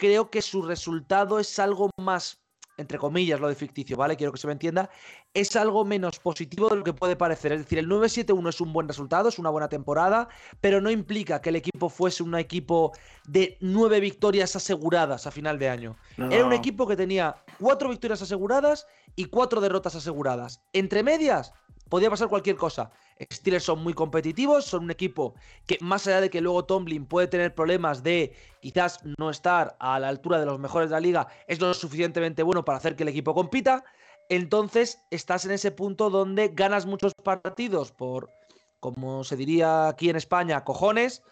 [0.00, 2.40] creo que su resultado es algo más
[2.78, 4.16] entre comillas, lo de ficticio, ¿vale?
[4.16, 4.88] Quiero que se me entienda,
[5.34, 7.52] es algo menos positivo de lo que puede parecer.
[7.52, 10.30] Es decir, el 9-7-1 es un buen resultado, es una buena temporada,
[10.62, 12.92] pero no implica que el equipo fuese un equipo
[13.28, 15.96] de nueve victorias aseguradas a final de año.
[16.16, 20.62] Era un equipo que tenía cuatro victorias aseguradas y cuatro derrotas aseguradas.
[20.72, 21.52] Entre medias,
[21.90, 22.92] podía pasar cualquier cosa.
[23.32, 25.34] Steelers son muy competitivos, son un equipo
[25.66, 29.98] que más allá de que luego Tomlin puede tener problemas de quizás no estar a
[30.00, 33.02] la altura de los mejores de la liga, es lo suficientemente bueno para hacer que
[33.02, 33.84] el equipo compita.
[34.28, 38.30] Entonces estás en ese punto donde ganas muchos partidos por,
[38.78, 41.22] como se diría aquí en España, cojones,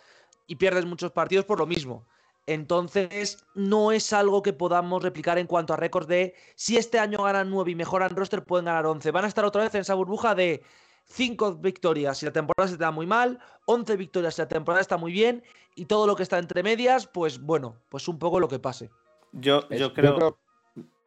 [0.48, 2.06] y pierdes muchos partidos por lo mismo.
[2.46, 7.22] Entonces, no es algo que podamos replicar en cuanto a récords de si este año
[7.22, 9.10] ganan 9 y mejoran roster, pueden ganar 11.
[9.10, 10.62] Van a estar otra vez en esa burbuja de
[11.08, 14.80] 5 victorias si la temporada se te da muy mal, 11 victorias si la temporada
[14.80, 15.42] está muy bien,
[15.74, 18.90] y todo lo que está entre medias, pues bueno, pues un poco lo que pase.
[19.32, 20.38] Yo, yo creo.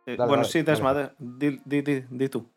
[0.05, 2.49] Eh, bueno, sí, Desmadre, di, di, tú.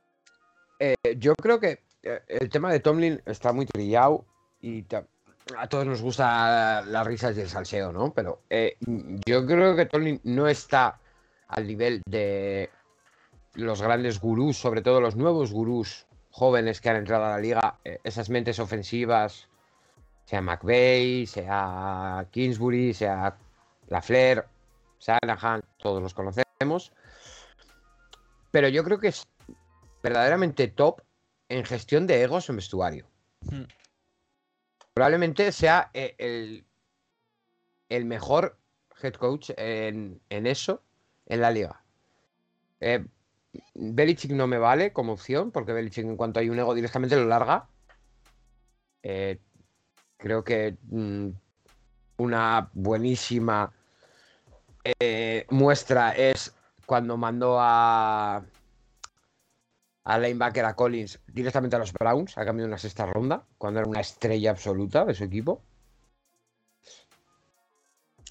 [0.78, 4.24] Eh, yo creo que eh, el tema de Tomlin está muy trillado
[4.60, 4.84] y
[5.56, 8.12] a todos nos gusta las risas y el salseo, ¿no?
[8.14, 8.76] Pero eh,
[9.26, 10.98] yo creo que Tony no está
[11.48, 12.70] al nivel de
[13.54, 17.78] los grandes gurús, sobre todo los nuevos gurús jóvenes que han entrado a la liga,
[17.84, 19.48] eh, esas mentes ofensivas,
[20.24, 23.36] sea McVeigh, sea Kingsbury, sea
[23.88, 24.48] Lafleur,
[24.98, 26.92] Shanahan, todos los conocemos.
[28.50, 29.26] Pero yo creo que es
[30.02, 31.00] verdaderamente top
[31.48, 33.06] en gestión de egos en vestuario.
[33.48, 33.64] Hmm
[34.94, 36.64] probablemente sea eh, el,
[37.88, 38.56] el mejor
[39.02, 40.82] head coach en, eso
[41.26, 41.82] en la liga.
[42.80, 43.04] Eh,
[43.74, 47.26] Belichick no me vale como opción, porque Belichick en cuanto hay un ego directamente lo
[47.26, 47.68] larga.
[49.02, 49.38] Eh,
[50.16, 51.28] creo que mm,
[52.18, 53.72] una buenísima
[55.50, 56.54] muestra es
[56.86, 58.44] cuando mandó a
[60.04, 63.80] a linebacker a Collins directamente a los Browns a cambio de una sexta ronda, cuando
[63.80, 65.62] era una estrella absoluta de su equipo.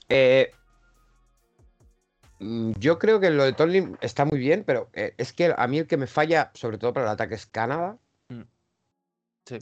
[0.07, 0.51] Eh,
[2.79, 5.79] yo creo que lo de Tomlin está muy bien, pero eh, es que a mí
[5.79, 7.97] el que me falla, sobre todo para el ataque, es Canadá.
[8.29, 8.43] Mm.
[9.45, 9.59] Sí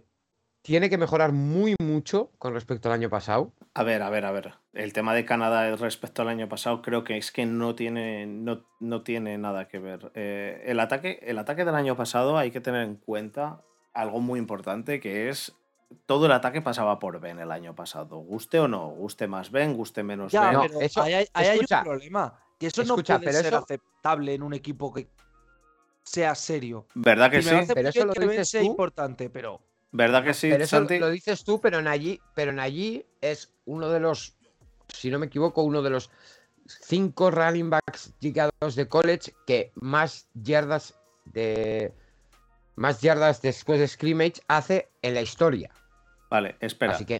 [0.61, 3.51] tiene que mejorar muy mucho con respecto al año pasado.
[3.73, 4.53] A ver, a ver, a ver.
[4.73, 8.63] El tema de Canadá respecto al año pasado creo que es que no tiene, no,
[8.79, 10.11] no tiene nada que ver.
[10.13, 13.61] Eh, el, ataque, el ataque del año pasado hay que tener en cuenta
[13.93, 15.53] algo muy importante que es
[16.05, 18.17] todo el ataque pasaba por Ben el año pasado.
[18.17, 20.53] Guste o no, guste más Ben, guste menos Ben.
[20.53, 22.39] No, eso, hay, un problema.
[22.61, 25.07] Que eso no puede ser aceptable en un equipo que
[26.03, 26.85] sea serio.
[26.93, 27.55] ¿Verdad que sí?
[27.73, 28.59] Pero eso lo dices tú.
[28.59, 29.59] importante, pero
[29.91, 33.51] ¿Verdad que sí, pero eso lo dices tú, pero en allí, pero en allí es
[33.65, 34.35] uno de los,
[34.87, 36.11] si no me equivoco, uno de los
[36.65, 40.93] cinco running backs llegados de college que más yardas
[41.25, 41.93] de
[42.75, 45.71] más yardas después de scrimmage hace en la historia.
[46.29, 46.93] Vale, espera.
[46.93, 47.19] Así que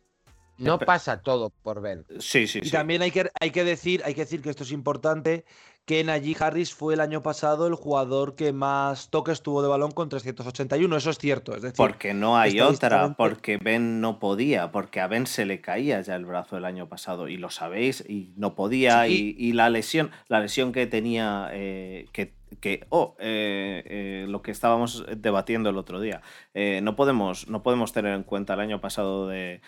[0.62, 2.06] no pasa todo por ver.
[2.20, 4.72] Sí, sí, y también hay que, hay que decir, hay que decir que esto es
[4.72, 5.46] importante,
[5.86, 9.92] que Najee Harris fue el año pasado el jugador que más toques tuvo de balón
[9.92, 10.96] con 381.
[10.96, 11.56] Eso es cierto.
[11.56, 15.60] Es decir, porque no hay otra, porque Ben no podía, porque a Ben se le
[15.60, 19.70] caía ya el brazo el año pasado y lo sabéis, y no podía, y, la
[19.70, 25.70] lesión, la lesión que tenía, eh, que que, oh, eh, eh, lo que estábamos debatiendo
[25.70, 26.22] el otro día,
[26.54, 29.62] eh, no, podemos, no podemos tener en cuenta el año pasado de,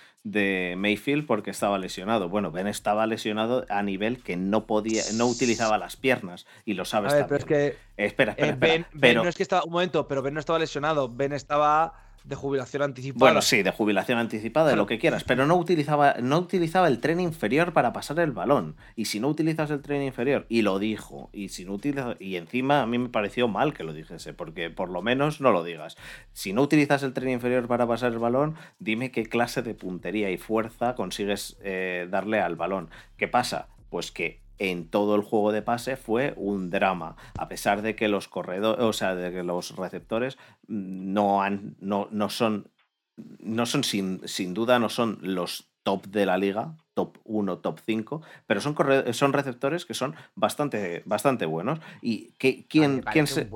[0.77, 2.29] Mayfield porque estaba lesionado.
[2.29, 6.85] Bueno, Ben estaba lesionado a nivel que no podía, no utilizaba las piernas y lo
[6.85, 7.27] sabes también.
[7.27, 10.39] Pero es que, espera, espera, ben, no es que estaba, un momento, pero Ben no
[10.39, 13.19] estaba lesionado, Ben estaba de jubilación anticipada.
[13.19, 16.99] Bueno, sí, de jubilación anticipada, de lo que quieras, pero no utilizaba, no utilizaba el
[16.99, 18.75] tren inferior para pasar el balón.
[18.95, 22.35] Y si no utilizas el tren inferior, y lo dijo, y si no utilizas, y
[22.35, 25.63] encima a mí me pareció mal que lo dijese, porque por lo menos no lo
[25.63, 25.97] digas.
[26.31, 30.31] Si no utilizas el tren inferior para pasar el balón, dime qué clase de puntería
[30.31, 32.89] y fuerza consigues eh, darle al balón.
[33.17, 33.67] ¿Qué pasa?
[33.89, 38.07] Pues que en todo el juego de pase fue un drama, a pesar de que
[38.07, 40.37] los corredores, o sea, de que los receptores
[40.67, 42.71] no han, no, no son,
[43.15, 47.79] no son sin, sin duda, no son los top de la liga, top 1, top
[47.85, 48.75] 5, pero son,
[49.11, 51.79] son receptores que son bastante, bastante buenos.
[52.01, 53.49] ¿Y que, quién, quién se,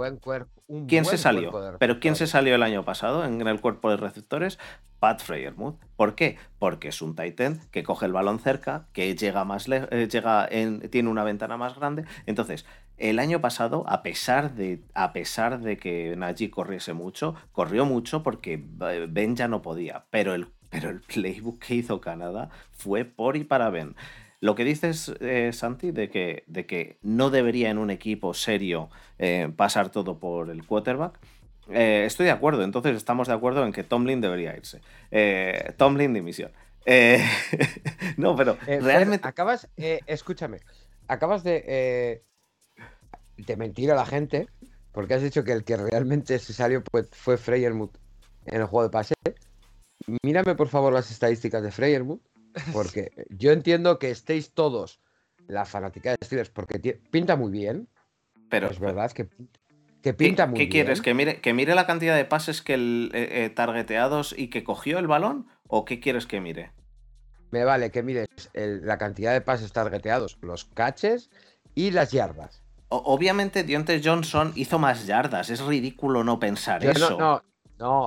[0.87, 1.51] ¿quién se salió?
[1.79, 4.57] Pero ¿quién se salió el año pasado en el cuerpo de receptores?
[4.99, 5.77] Pat Freyermuth.
[5.95, 6.37] ¿Por qué?
[6.59, 10.89] Porque es un Titan que coge el balón cerca, que llega más eh, llega en,
[10.89, 12.05] tiene una ventana más grande.
[12.25, 12.65] Entonces,
[12.97, 18.23] el año pasado, a pesar de, a pesar de que Najee corriese mucho, corrió mucho
[18.23, 18.59] porque
[19.09, 23.43] Ben ya no podía, pero el pero el playbook que hizo Canadá fue por y
[23.43, 23.95] para Ben.
[24.39, 28.89] lo que dices, eh, Santi, de que, de que no debería en un equipo serio
[29.17, 31.19] eh, pasar todo por el quarterback,
[31.69, 32.63] eh, estoy de acuerdo.
[32.63, 34.81] Entonces estamos de acuerdo en que Tomlin debería irse.
[35.77, 36.51] Tomlin dimisión.
[38.17, 39.27] no, pero realmente...
[39.27, 40.59] acabas, escúchame,
[41.07, 42.23] acabas de,
[43.35, 44.47] de mentir a la gente
[44.93, 47.97] porque has dicho que el que realmente se salió fue Freyermuth
[48.47, 49.13] en el juego de pase.
[50.23, 52.21] Mírame por favor las estadísticas de Freyermuth
[52.73, 54.99] porque yo entiendo que estéis todos
[55.47, 56.79] la fanática de Steelers porque
[57.11, 57.87] pinta muy bien.
[58.49, 59.27] Pero es verdad que,
[60.01, 60.67] que pinta muy bien.
[60.67, 61.01] ¿Qué quieres?
[61.01, 64.63] ¿Que mire, ¿Que mire la cantidad de pases que el, eh, eh, targeteados y que
[64.63, 65.47] cogió el balón?
[65.67, 66.71] ¿O qué quieres que mire?
[67.51, 71.29] Me vale que mires la cantidad de pases targeteados, los caches
[71.75, 72.61] y las yardas.
[72.89, 75.49] obviamente Dionte Johnson hizo más yardas.
[75.49, 77.11] Es ridículo no pensar eso.
[77.11, 77.43] No, no,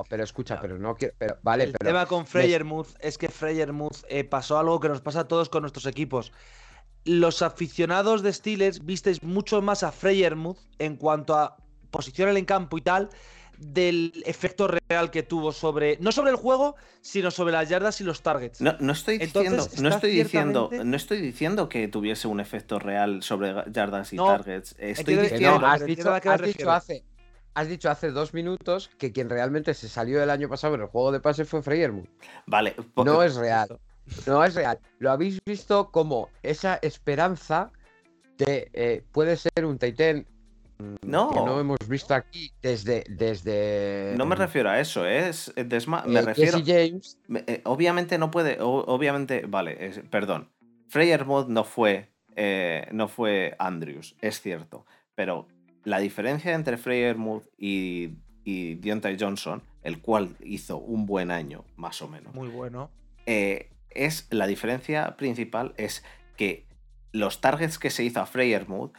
[0.08, 1.14] pero escucha, pero no quiero.
[1.18, 5.20] Pero, vale, el tema con Freyermuth es que Freyermuth eh, pasó algo que nos pasa
[5.20, 6.32] a todos con nuestros equipos.
[7.04, 11.56] Los aficionados de Steelers visteis mucho más a Freyermuth en cuanto a
[11.90, 13.10] posición en el campo y tal,
[13.58, 15.98] del efecto real que tuvo sobre.
[16.00, 18.60] No sobre el juego, sino sobre las yardas y los targets.
[18.60, 19.66] No, no estoy diciendo.
[19.80, 20.70] no estoy diciendo.
[20.84, 24.74] No estoy diciendo que tuviese un efecto real sobre yardas y targets.
[24.78, 25.64] Estoy diciendo.
[25.64, 27.04] has dicho, has dicho hace
[27.61, 30.86] has dicho hace dos minutos que quien realmente se salió el año pasado en el
[30.86, 32.08] juego de pase fue Freyermuth.
[32.46, 32.74] Vale.
[32.96, 33.78] No es real.
[34.26, 34.78] No es real.
[34.98, 37.70] Lo habéis visto como esa esperanza
[38.38, 40.26] de eh, puede ser un Titan
[40.78, 41.30] mm, no.
[41.30, 43.04] que no hemos visto aquí desde.
[43.11, 45.28] desde no me refiero a eso, ¿eh?
[45.28, 45.52] es.
[46.06, 46.61] me refiero.
[46.64, 47.18] James.
[47.46, 48.56] Eh, obviamente no puede.
[48.61, 49.44] obviamente.
[49.46, 50.50] Vale, perdón.
[50.88, 52.08] Freyermuth no fue.
[52.90, 54.86] no fue Andrews, es cierto.
[55.14, 55.46] Pero
[55.84, 58.10] la diferencia entre Freyermuth y,
[58.44, 62.34] y Deontay Johnson, el cual hizo un buen año, más o menos.
[62.34, 62.90] Muy bueno.
[63.26, 66.04] Eh, es la diferencia principal es
[66.36, 66.66] que
[67.12, 68.92] los targets que se hizo a Freyermuth,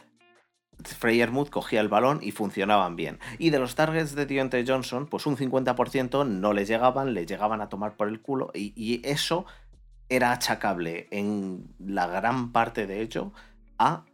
[0.84, 3.18] Freyermuth cogía el balón y funcionaban bien.
[3.38, 7.60] Y de los targets de Deontay Johnson, pues un 50% no le llegaban, le llegaban
[7.60, 8.50] a tomar por el culo.
[8.54, 9.46] Y, y eso
[10.08, 13.32] era achacable en la gran parte de ello
[13.78, 14.04] a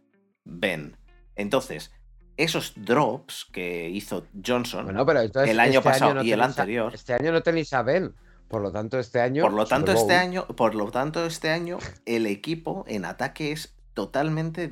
[0.45, 0.97] Ben.
[1.35, 1.91] Entonces,
[2.39, 6.93] esos drops que hizo Johnson el año este pasado y el anterior.
[6.95, 8.13] este año no tenéis a Ben.
[8.47, 9.43] Por lo tanto, este año.
[9.43, 13.75] Por lo tanto, este año, por lo tanto, este año, el equipo en ataque es
[13.93, 14.71] totalmente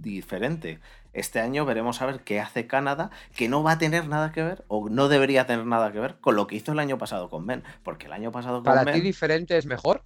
[0.00, 0.78] diferente.
[1.14, 4.42] Este año veremos a ver qué hace Canadá, que no va a tener nada que
[4.42, 7.30] ver, o no debería tener nada que ver, con lo que hizo el año pasado
[7.30, 7.64] con Ben.
[7.82, 10.02] Porque el año pasado con ¿Para ti diferente es mejor?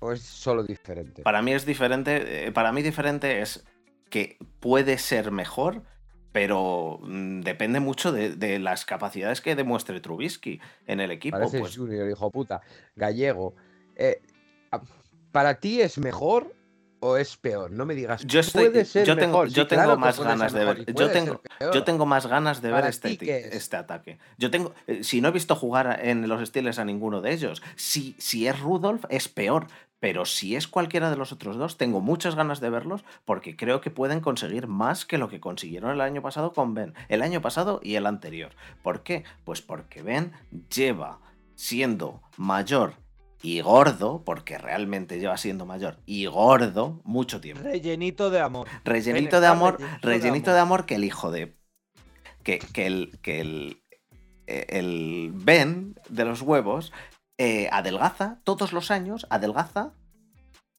[0.00, 1.22] ¿O es solo diferente?
[1.22, 2.46] Para mí es diferente.
[2.46, 3.64] Eh, para mí diferente es
[4.10, 5.82] que puede ser mejor,
[6.32, 11.38] pero mm, depende mucho de, las capacidades que demuestre Trubisky en el equipo.
[11.38, 11.76] Parece pues...
[11.76, 12.62] Junior, hijo puta,
[12.96, 13.54] gallego.
[13.94, 14.20] Eh,
[15.30, 16.54] ¿Para ti es mejor
[17.00, 17.70] o es peor?
[17.70, 18.24] No me digas.
[18.26, 20.94] Yo, puede ser yo tengo, yo tengo más ganas de ver.
[20.94, 24.18] Yo tengo, yo tengo más ganas de ver este, este ataque.
[24.38, 24.74] Yo tengo.
[24.86, 28.46] Eh, si no he visto jugar en los Steelers a ninguno de ellos, si, si
[28.46, 29.66] es Rudolph, es peor.
[30.02, 33.80] Pero si es cualquiera de los otros dos, tengo muchas ganas de verlos porque creo
[33.80, 36.92] que pueden conseguir más que lo que consiguieron el año pasado con Ben.
[37.08, 38.50] El año pasado y el anterior.
[38.82, 39.22] ¿Por qué?
[39.44, 40.32] Pues porque Ben
[40.74, 41.20] lleva
[41.54, 42.94] siendo mayor
[43.42, 47.62] y gordo, porque realmente lleva siendo mayor y gordo mucho tiempo.
[47.62, 48.66] Rellenito de amor.
[48.84, 50.84] Rellenito de amor, rellenito, de, amor.
[50.84, 51.54] que el hijo de.
[52.42, 53.20] Que, que el.
[53.22, 53.82] que el.
[54.48, 56.92] Eh, el Ben de los huevos
[57.44, 59.90] eh, adelgaza todos los años, adelgaza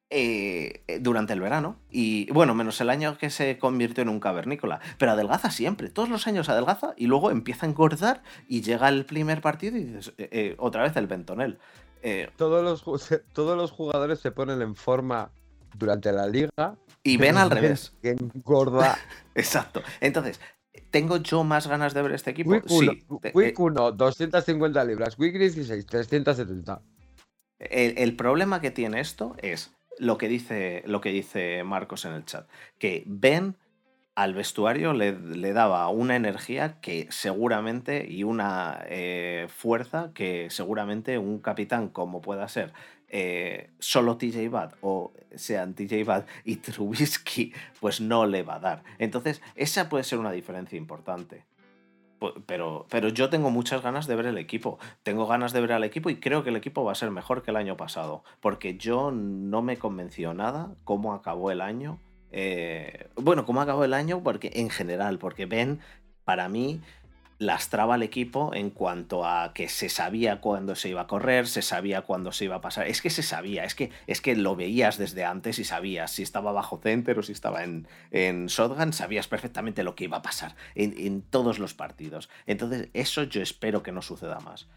[0.09, 1.75] eh, durante el verano.
[1.89, 4.79] Y bueno, menos el año que se convirtió en un cavernícola.
[4.97, 9.05] Pero adelgaza siempre, todos los años adelgaza y luego empieza a engordar y llega el
[9.05, 11.59] primer partido y dices, eh, otra vez el ventonel.
[12.37, 15.31] todos, los, todos los jugadores se ponen en forma
[15.75, 16.77] durante la liga.
[17.03, 17.91] Y ven al revés.
[18.03, 18.97] engorda.
[19.35, 19.81] Exacto.
[19.99, 20.39] Entonces,
[20.93, 22.51] ¿Tengo yo más ganas de ver este equipo?
[23.33, 25.17] Week 1, 250 libras.
[25.17, 26.83] Week 16, 370.
[27.57, 32.25] El, problema que tiene esto es lo que, dice, lo que dice Marcos en el
[32.25, 32.47] chat.
[32.77, 33.57] Que Ben
[34.13, 41.39] al vestuario le, daba una energía que seguramente y una eh, fuerza que seguramente un
[41.39, 42.71] capitán como pueda ser
[43.15, 48.59] eh, solo TJ Bad o sean TJ Bad y Trubisky, pues no le va a
[48.59, 48.83] dar.
[48.97, 51.45] Entonces, esa puede ser una diferencia importante.
[52.47, 54.79] Pero, pero yo tengo muchas ganas de ver el equipo.
[55.03, 57.43] Tengo ganas de ver al equipo y creo que el equipo va a ser mejor
[57.43, 58.23] que el año pasado.
[58.39, 61.99] Porque yo no me convenció nada cómo acabó el año.
[62.31, 65.81] Eh, bueno, cómo acabó el año, porque en general, porque Ben,
[66.23, 66.81] para mí,
[67.39, 71.61] lastraba al equipo en cuanto a que se sabía cuándo se iba a correr, se
[71.61, 72.87] sabía cuándo se iba a pasar.
[72.87, 76.23] Es que se sabía, es que, es que lo veías desde antes y sabías si
[76.23, 80.21] estaba bajo center o si estaba en, en shotgun, sabías perfectamente lo que iba a
[80.21, 82.29] pasar en, en todos los partidos.
[82.45, 84.67] Entonces, eso yo espero que no suceda más.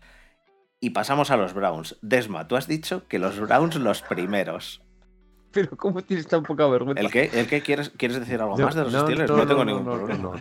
[0.80, 1.96] Y pasamos a los Browns.
[2.02, 4.82] Desma, tú has dicho que los Browns los primeros.
[5.52, 7.00] Pero ¿cómo tienes tan poca vergüenza?
[7.00, 7.30] ¿El qué?
[7.32, 7.62] ¿El qué?
[7.62, 9.30] ¿Quieres, ¿Quieres decir algo más de los Steelers?
[9.30, 10.32] No, tengo ningún problema.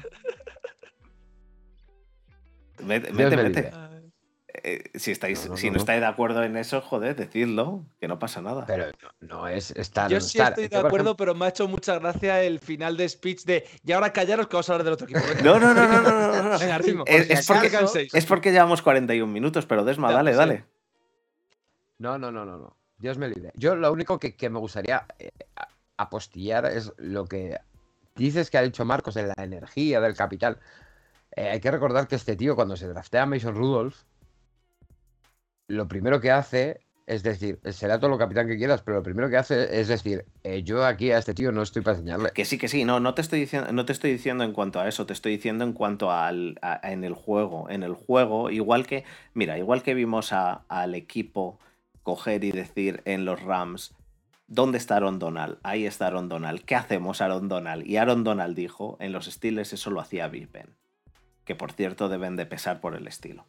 [2.84, 3.36] Mete, mete.
[3.36, 3.62] me mete.
[3.64, 3.86] libre.
[4.64, 5.80] Eh, si estáis, No, no, si no, no, no.
[5.82, 8.66] estáis de acuerdo en eso, joder, decidlo, que no pasa nada.
[8.66, 8.86] Pero
[9.20, 10.10] no, no es estar.
[10.10, 10.52] Yo sí estar.
[10.52, 13.68] estoy Es de acuerdo, pero me ha hecho mucha gracia el final de speech de
[13.84, 15.20] y ahora callaros que vamos a hablar del otro equipo.
[15.28, 16.60] Venga, No, no, no, no, no, no, no.
[16.60, 17.04] Venga, ritmo.
[17.06, 17.70] Es, porque,
[18.14, 20.38] es porque llevamos 41 minutos, pero Desma, dale, sí.
[20.38, 20.66] dale.
[21.98, 22.78] No, no, no, no, no.
[22.98, 23.52] Dios me libre.
[23.56, 25.32] Yo lo único que, que me gustaría eh,
[25.98, 27.60] apostillar es lo que
[28.16, 30.60] dices que ha dicho Marcos de la energía, del capital.
[31.36, 34.04] Eh, hay que recordar que este tío, cuando se draftea a Mason Rudolph,
[35.68, 39.30] lo primero que hace es decir, será todo lo capitán que quieras, pero lo primero
[39.30, 42.32] que hace es decir, eh, yo aquí a este tío no estoy para enseñarle.
[42.34, 44.80] Que sí, que sí, no, no te estoy diciendo, no te estoy diciendo en cuanto
[44.80, 47.70] a eso, te estoy diciendo en cuanto al, en el juego.
[47.70, 51.60] En el juego, igual que, mira, igual que vimos al equipo
[52.02, 53.94] coger y decir en los Rams,
[54.48, 55.60] ¿dónde está Aaron Donald?
[55.62, 56.62] Ahí está Aaron Donald.
[56.66, 57.86] ¿Qué hacemos Aaron Donald?
[57.86, 60.76] Y Aaron Donald dijo, en los Steelers eso lo hacía Big Ben.
[61.46, 63.46] Que por cierto deben de pesar por el estilo.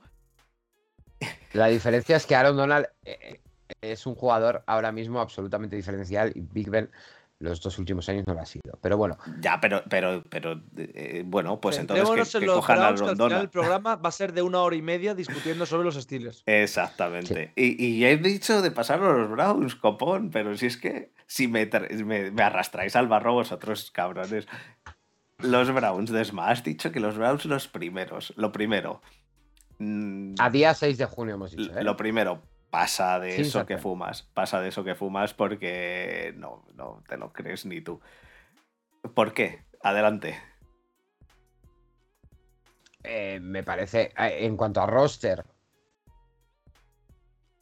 [1.53, 3.40] La diferencia es que Aaron Donald eh,
[3.80, 6.90] es un jugador ahora mismo absolutamente diferencial y Big Ben
[7.38, 8.78] los dos últimos años no lo ha sido.
[8.80, 12.94] Pero bueno, Ya, pero, pero, pero, eh, bueno, pues entonces que, en que cojan a
[12.94, 13.51] final el Donald.
[13.51, 16.42] programa va a ser de una hora y media discutiendo sobre los Steelers.
[16.47, 17.53] Exactamente.
[17.57, 21.12] Y, y ya he dicho de pasar a los Browns, copón, pero si es que
[21.26, 21.68] si me,
[22.05, 24.47] me, me arrastráis al barro vosotros, cabrones.
[25.39, 28.32] Los Browns, Desma, has dicho que los Browns los primeros.
[28.37, 29.03] Lo primero.
[29.78, 31.78] mm, a día 6 de junio hemos dicho.
[31.78, 31.84] ¿eh?
[31.84, 34.22] Lo primero, pasa de eso que fumas.
[34.22, 38.01] Pasa de eso que fumas porque no, no te lo crees ni tú.
[39.14, 39.64] ¿Por qué?
[39.82, 40.41] Adelante.
[43.05, 45.45] Eh, me parece, eh, en cuanto a roster,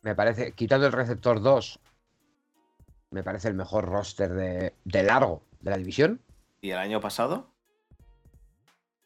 [0.01, 1.81] me parece, quitando el receptor 2,
[3.11, 6.21] me parece el mejor roster de, de largo de la división.
[6.61, 7.54] ¿Y el año pasado?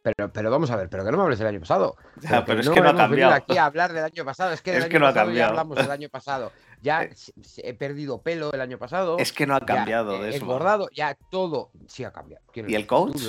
[0.03, 1.97] Pero, pero vamos a ver, pero que no me hables del año pasado.
[2.23, 3.33] Ya, pero es que no ha cambiado.
[3.35, 4.53] aquí a hablar del año pasado.
[4.53, 5.51] Es que del Es año que no ha pasado ya cambiado.
[5.51, 6.53] hablamos del año pasado.
[6.81, 7.15] Ya Eh.
[7.59, 9.19] he perdido pelo el año pasado.
[9.19, 10.45] Es que no ha ya cambiado, he Desma.
[10.47, 12.45] engordado, ya todo sí ha cambiado.
[12.53, 13.21] ¿Quién lo ¿Y el coach?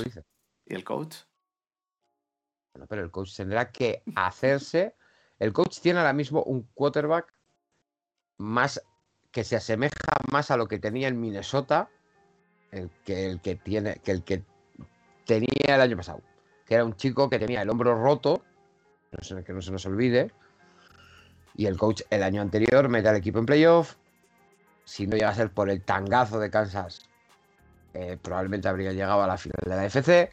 [0.67, 1.15] ¿Y el coach?
[2.73, 4.95] Bueno, pero el coach tendrá que hacerse.
[5.39, 7.33] El coach tiene ahora mismo un quarterback
[8.37, 8.81] más
[9.31, 9.95] que se asemeja
[10.31, 11.89] más a lo que tenía en Minnesota
[12.71, 14.43] el que el que tiene que el que
[15.25, 16.21] tenía el año pasado,
[16.69, 18.43] que era un chico que tenía el hombro roto,
[19.09, 20.31] que no se nos olvide.
[21.55, 23.95] Y el coach el año anterior mete al equipo en playoff.
[24.85, 27.09] Si no llega a ser por el tangazo de Kansas,
[27.95, 30.29] eh, probablemente habría llegado a la final de la FC.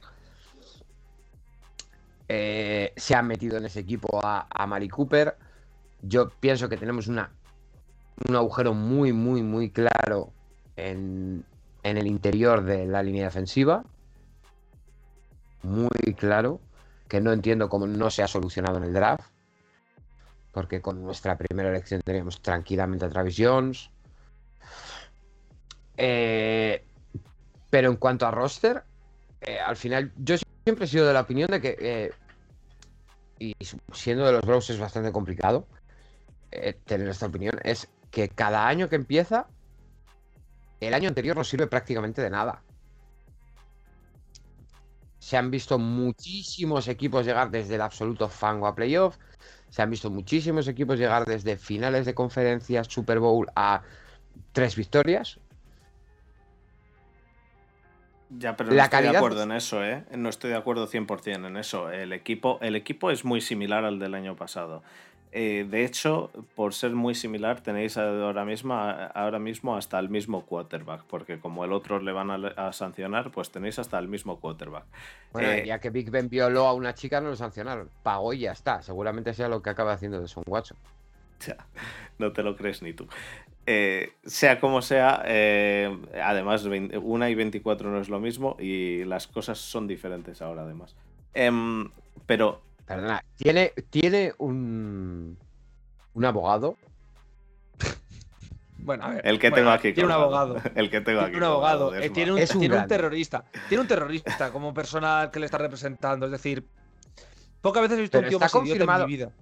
[2.28, 5.38] Eh, se ha metido en ese equipo a, a Mari Cooper.
[6.02, 7.18] Yo pienso que tenemos un
[8.36, 10.34] agujero muy, muy, muy claro
[10.76, 11.46] en,
[11.82, 13.86] en el interior de la línea defensiva.
[15.62, 16.60] Muy claro.
[17.08, 19.30] Que no entiendo cómo no se ha solucionado en el draft.
[20.52, 23.90] Porque con nuestra primera elección teníamos tranquilamente a Travis Jones.
[25.96, 26.84] Eh,
[27.70, 28.82] pero en cuanto a roster,
[29.40, 32.12] eh, al final yo siempre he sido de la opinión de que, eh,
[33.38, 33.54] y
[33.92, 35.66] siendo de los Browns es bastante complicado
[36.86, 39.46] tener esta opinión, es que cada año que empieza,
[40.80, 42.62] el año anterior no sirve prácticamente de nada.
[45.26, 49.16] Se han visto muchísimos equipos llegar desde el absoluto fango a playoff.
[49.70, 53.82] Se han visto muchísimos equipos llegar desde finales de conferencias, Super Bowl a
[54.52, 55.40] tres victorias.
[58.38, 60.04] Ya, pero no La estoy de calidad- acuerdo en eso, ¿eh?
[60.16, 61.90] No estoy de acuerdo 100% en eso.
[61.90, 64.84] El equipo, el equipo es muy similar al del año pasado.
[65.32, 70.46] Eh, de hecho, por ser muy similar, tenéis ahora mismo, ahora mismo hasta el mismo
[70.46, 74.40] quarterback, porque como el otro le van a, a sancionar, pues tenéis hasta el mismo
[74.40, 74.84] quarterback.
[75.32, 77.90] Bueno, Eh, ya que Big Ben violó a una chica, no lo sancionaron.
[78.02, 78.80] Pagó y ya está.
[78.82, 80.78] Seguramente sea lo que acaba haciendo de Son Watson.
[81.46, 81.56] Ya,
[82.18, 83.06] no te lo crees ni tú.
[83.66, 85.16] Eh, sea como sea,
[86.24, 90.62] además, 20 una y 24 no es lo mismo y las cosas son diferentes ahora,
[90.62, 90.96] además.
[91.34, 91.90] Em,
[92.24, 95.38] pero Perdona, tiene, tiene un,
[96.14, 96.76] un abogado.
[98.78, 99.26] Bueno, a ver.
[99.26, 99.92] el que bueno, tengo aquí.
[99.92, 100.56] Tiene un abogado.
[100.76, 101.30] El que tengo aquí.
[101.32, 101.92] Tiene un abogado.
[101.96, 103.44] eh, tiene un, Es un tiene un terrorista.
[103.68, 106.26] Tiene un terrorista como persona que le está representando.
[106.26, 106.64] Es decir,
[107.60, 109.06] Pocas veces he visto Pero un tío está más idiota en confirmado.
[109.08, 109.32] mi vida.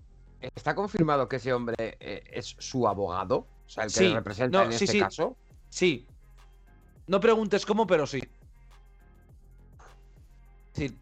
[0.40, 3.46] ¿Está confirmado que ese hombre eh, es su abogado?
[3.66, 5.00] O sea, el que Sí, le representa no, en sí, este sí.
[5.00, 5.36] caso.
[5.68, 6.06] Sí.
[7.06, 8.22] No preguntes cómo, pero sí.
[10.68, 10.98] Es decir,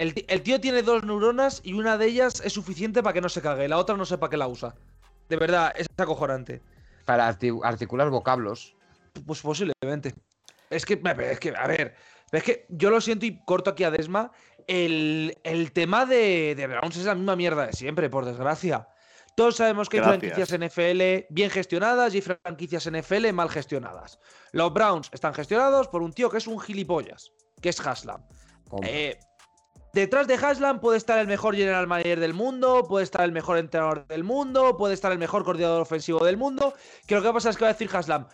[0.00, 3.42] el, tío tiene dos neuronas y una de ellas es suficiente para que no se
[3.42, 4.74] cague, la otra no sé para qué la usa.
[5.28, 6.62] De verdad, es acojonante.
[7.04, 8.74] Para arti- articular vocablos.
[9.26, 10.14] Pues posiblemente.
[10.70, 11.94] Es que, es que, a ver,
[12.32, 14.32] es que yo lo siento y corto aquí a Desma.
[14.66, 18.88] El, el tema de, de Browns es la misma mierda de siempre, por desgracia.
[19.36, 24.18] Todos sabemos que hay franquicias NFL bien gestionadas y hay franquicias NFL mal gestionadas.
[24.52, 28.22] Los Browns están gestionados por un tío que es un gilipollas, que es Haslam.
[28.82, 29.18] Eh,
[29.92, 33.58] detrás de Haslam puede estar el mejor general manager del mundo, puede estar el mejor
[33.58, 36.74] entrenador del mundo, puede estar el mejor coordinador ofensivo del mundo.
[37.06, 38.26] Que lo que pasa es que va a decir Haslam,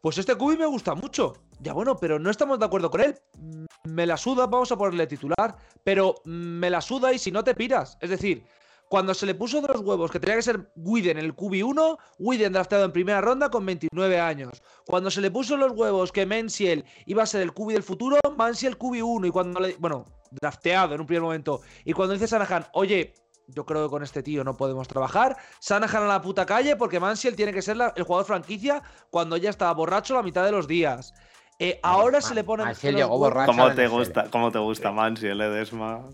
[0.00, 1.34] pues este cubi me gusta mucho.
[1.60, 3.14] Ya bueno, pero no estamos de acuerdo con él.
[3.38, 5.56] Mm, Me la suda, vamos a ponerle titular.
[5.84, 7.98] Pero mm, me la suda y si no te piras.
[8.00, 8.44] Es decir,
[8.88, 12.52] cuando se le puso de los huevos que tenía que ser Widen el QB1, Widen
[12.52, 14.62] drafteado en primera ronda con 29 años.
[14.84, 18.18] Cuando se le puso los huevos que Mensiel iba a ser el QB del futuro,
[18.36, 19.28] Mansiel QB1.
[19.28, 19.76] Y cuando le.
[19.78, 20.04] Bueno,
[20.40, 21.60] drafteado en un primer momento.
[21.84, 23.14] Y cuando dice Sanahan, oye,
[23.48, 25.36] yo creo que con este tío no podemos trabajar.
[25.60, 29.36] Sanahan a la puta calle porque Mansiel tiene que ser la- el jugador franquicia cuando
[29.36, 31.12] ya estaba borracho la mitad de los días.
[31.58, 32.64] Eh, ahora se le pone.
[32.64, 33.52] Mansiel llegó borracho.
[33.52, 36.08] ¿Cómo te gusta, cómo te gusta Mansiel, eh, Desma?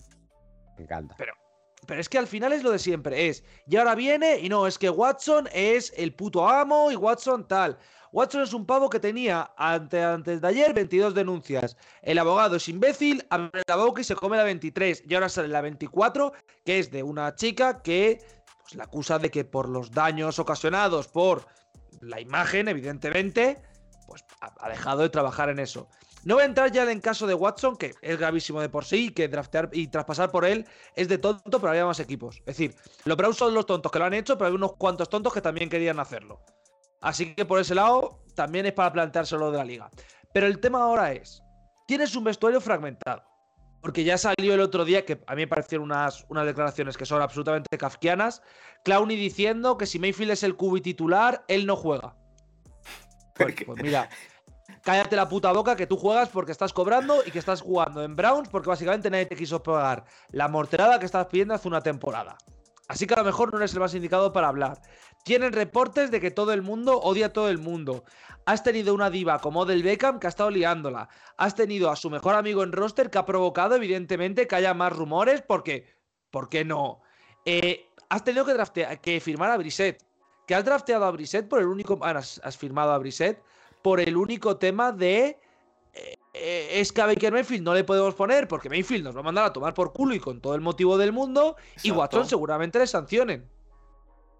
[0.76, 1.14] Me encanta.
[1.86, 4.66] Pero es que al final es lo de siempre, es, y ahora viene, y no,
[4.66, 7.78] es que Watson es el puto amo y Watson tal.
[8.18, 11.76] Watson es un pavo que tenía ante, antes de ayer 22 denuncias.
[12.02, 15.04] El abogado es imbécil, abre la boca y se come la 23.
[15.08, 16.32] Y ahora sale la 24,
[16.64, 18.18] que es de una chica que
[18.60, 21.46] pues, la acusa de que por los daños ocasionados por
[22.00, 23.62] la imagen, evidentemente,
[24.08, 25.88] pues ha, dejado de trabajar en eso.
[26.24, 29.10] No voy a entrar ya en caso de Watson, que es gravísimo de por sí,
[29.10, 30.66] que draftear y traspasar por él
[30.96, 32.38] es de tonto, pero había más equipos.
[32.38, 35.08] Es decir, los Browns son los tontos que lo han hecho, pero hay unos cuantos
[35.08, 36.42] tontos que también querían hacerlo.
[37.01, 39.90] Así que por ese lado, también es para planteárselo de la liga.
[40.32, 41.42] Pero el tema ahora es,
[41.86, 43.22] tienes un vestuario fragmentado.
[43.80, 47.07] Porque ya salió el otro día, que a mí me parecieron unas, unas declaraciones que
[47.07, 48.42] son absolutamente kafkianas,
[48.84, 52.16] Clowny diciendo que si Mayfield es el cubi titular, él no juega.
[53.34, 54.09] Pues, pues mira,
[54.82, 58.16] cállate la puta boca que tú juegas porque estás cobrando y que estás jugando en
[58.16, 62.36] Browns porque básicamente nadie te quiso pagar la morterada que estás pidiendo hace una temporada.
[62.89, 64.80] Así que a lo mejor no eres el más indicado para hablar.
[65.22, 68.05] Tienen reportes de que todo el mundo odia a todo el mundo.
[68.47, 71.11] Has tenido una diva como Del Beckham que ha estado liándola.
[71.36, 74.93] Has tenido a su mejor amigo en roster que ha provocado evidentemente que haya más
[74.93, 75.97] rumores porque...
[76.30, 77.01] ¿Por qué no?
[77.45, 80.03] Eh, has tenido que, que firmar a Brissett.
[80.47, 81.99] Que has drafteado a Brissett por el único...
[82.03, 83.03] ah, has, firmado a
[83.82, 85.39] por el único tema de...
[85.95, 89.24] eh, es que a Baker Mayfield no le podemos poner porque Mayfield nos va a
[89.24, 91.57] mandar a tomar por culo y con todo el motivo del mundo.
[91.82, 91.91] Y.
[91.91, 93.49] Watson seguramente le sancionen.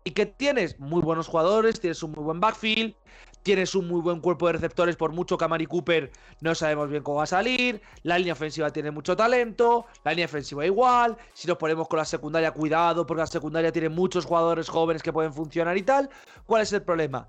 [0.05, 2.95] Y que tienes muy buenos jugadores, tienes un muy buen backfield,
[3.43, 6.89] tienes un muy buen cuerpo de receptores, por mucho que a Mari Cooper no sabemos
[6.89, 7.83] bien cómo va a salir.
[8.05, 11.17] La línea ofensiva tiene mucho talento, la línea ofensiva igual.
[11.35, 15.13] Si nos ponemos con la secundaria, cuidado, porque la secundaria tiene muchos jugadores jóvenes que
[15.13, 16.09] pueden funcionar y tal.
[16.47, 17.29] ¿Cuál es el problema?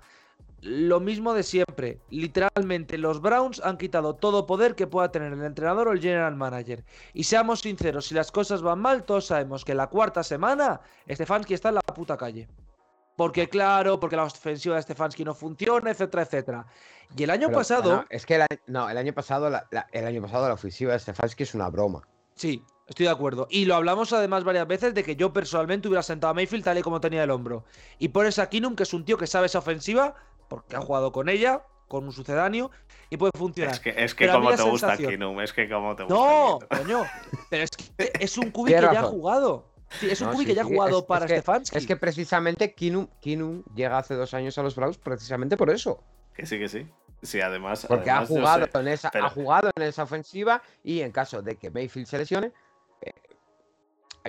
[0.62, 2.00] Lo mismo de siempre.
[2.10, 6.36] Literalmente, los Browns han quitado todo poder que pueda tener el entrenador o el general
[6.36, 6.84] manager.
[7.14, 11.54] Y seamos sinceros, si las cosas van mal, todos sabemos que la cuarta semana Stefanski
[11.54, 12.46] está en la puta calle.
[13.16, 16.66] Porque claro, porque la ofensiva de Stefanski no funciona, etcétera, etcétera.
[17.16, 19.66] Y el año Pero, pasado, no, es que el, año- no, el año pasado la,
[19.70, 22.02] la- el año pasado la ofensiva de Stefanski es una broma.
[22.34, 23.46] sí, estoy de acuerdo.
[23.50, 26.78] Y lo hablamos además varias veces de que yo personalmente hubiera sentado a Mayfield tal
[26.78, 27.64] y como tenía el hombro.
[27.98, 30.14] Y pones a Kinum, que es un tío que sabe esa ofensiva,
[30.50, 32.70] porque ha jugado con ella, con un sucedáneo,
[33.08, 33.72] y puede funcionar.
[33.72, 36.14] Es que, es que como te gusta Kinum, es que como te gusta.
[36.18, 37.04] No, coño.
[37.48, 39.18] Pero es que es un cubi que Tienes ya ha razón.
[39.18, 39.66] jugado.
[39.98, 41.78] Sí, es un No, cubi sí, que ya ha jugado es- para es que- Stefanski.
[41.78, 46.02] Es que precisamente Kinum, Kinum llega hace dos años a los Browns precisamente por eso.
[46.34, 46.86] Que sí, que sí.
[47.22, 47.84] Sí, además.
[47.88, 51.10] Porque además ha jugado, sé- en esa, pero- ha jugado en esa ofensiva y en
[51.12, 52.52] caso de que Mayfield se lesione,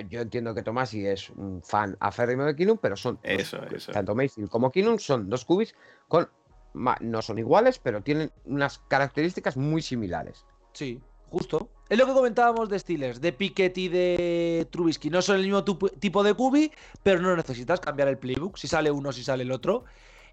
[0.08, 3.92] yo entiendo que Tomasi es un fan aférrimo de Kinum, pero son dos- Eso, eso.
[3.92, 5.74] tanto Mayfield como Kinum son dos cubis
[6.08, 6.28] con
[6.74, 10.46] no son iguales, pero tienen unas características muy similares.
[10.72, 11.68] Sí, justo.
[11.90, 15.10] Es lo que comentábamos de Steelers, de Pickett y de Trubisky.
[15.10, 16.72] No son el mismo tipo de cubi,
[17.02, 18.56] pero no necesitas cambiar el playbook.
[18.56, 19.84] Si sale uno, si sale el otro.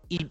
[0.07, 0.29] Y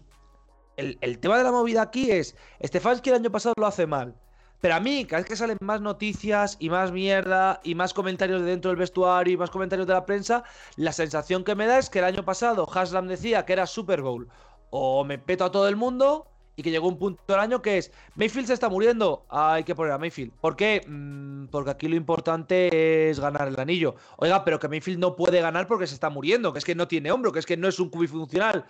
[0.77, 4.15] el, el tema de la movida aquí es, Stefanski el año pasado lo hace mal.
[4.61, 8.41] Pero a mí, cada vez que salen más noticias y más mierda y más comentarios
[8.41, 10.43] de dentro del vestuario y más comentarios de la prensa,
[10.75, 14.01] la sensación que me da es que el año pasado Haslam decía que era Super
[14.01, 14.27] Bowl
[14.69, 16.27] o me peto a todo el mundo
[16.59, 19.75] y que llegó un punto del año que es Mayfield se está muriendo, hay que
[19.75, 20.33] poner a Mayfield.
[20.41, 20.81] ¿Por qué?
[20.85, 23.95] Mm, porque aquí lo importante es ganar el anillo.
[24.17, 26.85] Oiga, pero que Mayfield no puede ganar porque se está muriendo, que es que no
[26.85, 28.65] tiene hombro, que es que no es un cubi funcional.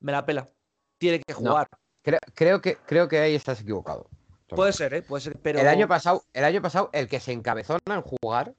[0.00, 0.50] Me la pela.
[0.98, 1.66] Tiene que jugar.
[2.34, 4.10] creo, que, creo que ahí estás equivocado.
[4.48, 5.02] Puede ser, ¿eh?
[5.02, 5.58] Puede ser, pero...
[5.58, 8.54] El año pasado, el año pasado, el que se encabezó en jugar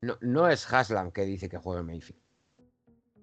[0.00, 2.20] no, no es Haslam que dice que juega Mayfield.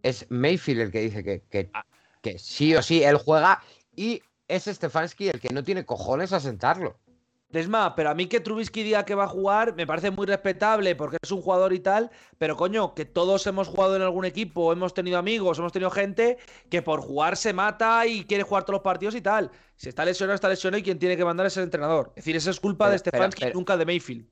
[0.04, 1.86] Es Mayfield el que dice que, que, ah.
[2.22, 3.62] que sí o sí él juega
[3.96, 7.00] y es Stefanski el que no tiene cojones a sentarlo.
[7.50, 10.96] Desma, pero a mí que Trubisky diga que va a jugar me parece muy respetable
[10.96, 14.74] porque es un jugador y tal, pero coño, que todos hemos jugado en algún equipo,
[14.74, 16.38] hemos tenido amigos, hemos tenido gente
[16.70, 19.52] que por jugar se mata y quiere jugar todos los partidos y tal.
[19.76, 22.10] Si está lesionado, está lesionado y quien tiene que mandar es el entrenador.
[22.10, 24.26] Es decir, esa es culpa de Stefanski nunca de Mayfield.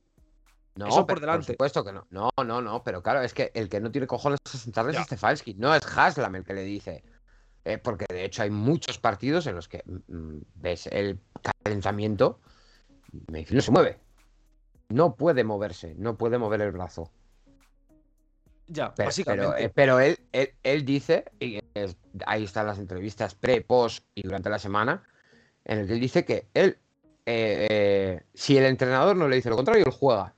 [0.75, 1.45] No, Eso por delante.
[1.45, 2.07] Por supuesto que no.
[2.09, 2.83] No, no, no.
[2.83, 5.53] Pero claro, es que el que no tiene cojones a sentarle es Stefanski.
[5.53, 7.03] No es Haslam el que le dice.
[7.65, 11.19] Eh, porque de hecho hay muchos partidos en los que mm, mm, ves el
[11.63, 12.41] calentamiento
[13.27, 13.99] no se mueve.
[14.89, 17.11] No puede moverse, no puede mover el brazo.
[18.67, 19.69] Ya, pero, básicamente.
[19.69, 21.59] Pero, él, él, dice, y
[22.25, 25.03] ahí están las entrevistas pre, post y durante la semana,
[25.65, 26.77] en el que él dice que él,
[27.25, 30.33] eh, eh, si el entrenador no le dice lo contrario, él juega.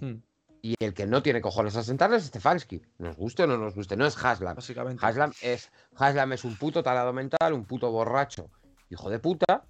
[0.00, 0.16] Hmm.
[0.62, 2.80] Y el que no tiene cojones a sentarle es Stefanski.
[2.98, 3.98] Nos guste o no nos guste.
[3.98, 4.56] No es Haslam.
[4.56, 5.04] Básicamente.
[5.04, 8.48] Haslam es, Haslam es un puto talado mental, un puto borracho,
[8.88, 9.66] hijo de puta.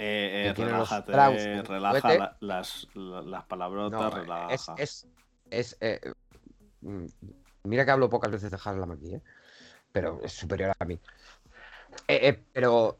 [0.00, 4.74] Eh, eh relájate, relaja las, las palabrotas, relaja.
[4.78, 5.08] Es,
[5.50, 6.00] es, eh,
[6.82, 7.06] mm,
[7.64, 9.22] mira que hablo pocas veces de Haslam aquí, ¿eh?
[9.90, 11.00] pero es superior a mí.
[12.52, 12.98] pero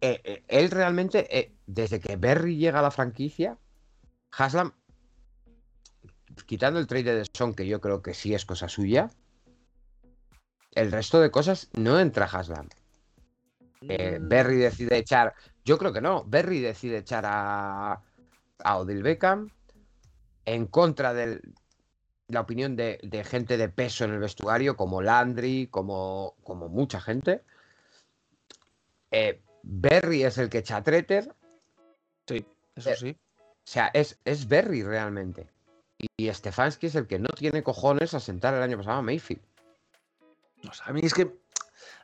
[0.00, 3.56] él realmente, desde que Berry llega a la franquicia,
[4.32, 4.72] Haslam
[6.46, 9.10] quitando el trade de Son, que yo creo que sí es cosa suya,
[10.72, 12.68] el resto de cosas no entra Haslam.
[13.82, 14.28] Eh, mm.
[14.28, 15.34] Berry decide echar.
[15.64, 16.24] Yo creo que no.
[16.24, 18.02] Berry decide echar a,
[18.58, 19.50] a Odil Beckham
[20.44, 21.40] en contra de
[22.28, 27.42] la opinión de, gente de peso en el vestuario, como Landry, como, como mucha gente.
[29.10, 31.34] Eh, Berry es el que echa a Treter.
[32.26, 32.44] Sí,
[32.76, 33.16] eso eh, sí.
[33.38, 35.48] O sea, es, es Berry realmente.
[36.16, 39.42] Y Stefanski es el que no tiene cojones a sentar el año pasado a Mayfield.
[40.62, 41.30] No a mí es que.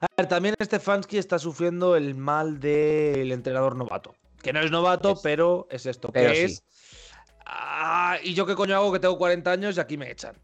[0.01, 4.15] A ver, también Stefanski está sufriendo el mal del entrenador novato.
[4.43, 6.13] Que no es novato, pero es esto.
[6.13, 6.63] que es.
[7.47, 10.37] Ah, y yo qué coño hago que tengo 40 años y aquí me echan.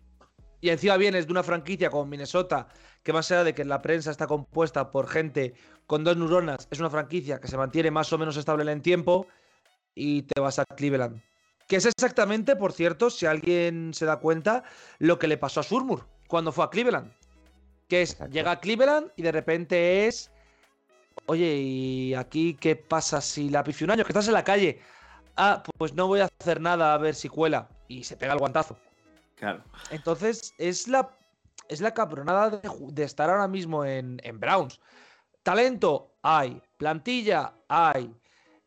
[0.60, 2.68] Y encima vienes de una franquicia como Minnesota,
[3.02, 5.54] que más allá de que la prensa está compuesta por gente
[5.86, 8.82] con dos neuronas, es una franquicia que se mantiene más o menos estable en el
[8.82, 9.26] tiempo,
[9.94, 11.20] y te vas a Cleveland
[11.72, 14.62] que es exactamente, por cierto, si alguien se da cuenta,
[14.98, 17.10] lo que le pasó a Surmur cuando fue a Cleveland.
[17.92, 20.30] Que es, llega a Cleveland y de repente es.
[21.26, 24.02] Oye, ¿y aquí qué pasa si la pifió un año?
[24.02, 24.80] Que estás en la calle.
[25.36, 27.68] Ah, pues no voy a hacer nada a ver si cuela.
[27.88, 28.78] Y se pega el guantazo.
[29.34, 29.62] Claro.
[29.90, 31.10] Entonces, es la,
[31.68, 34.80] es la cabronada de, estar ahora mismo en, en Browns.
[35.42, 38.10] Talento hay, plantilla hay,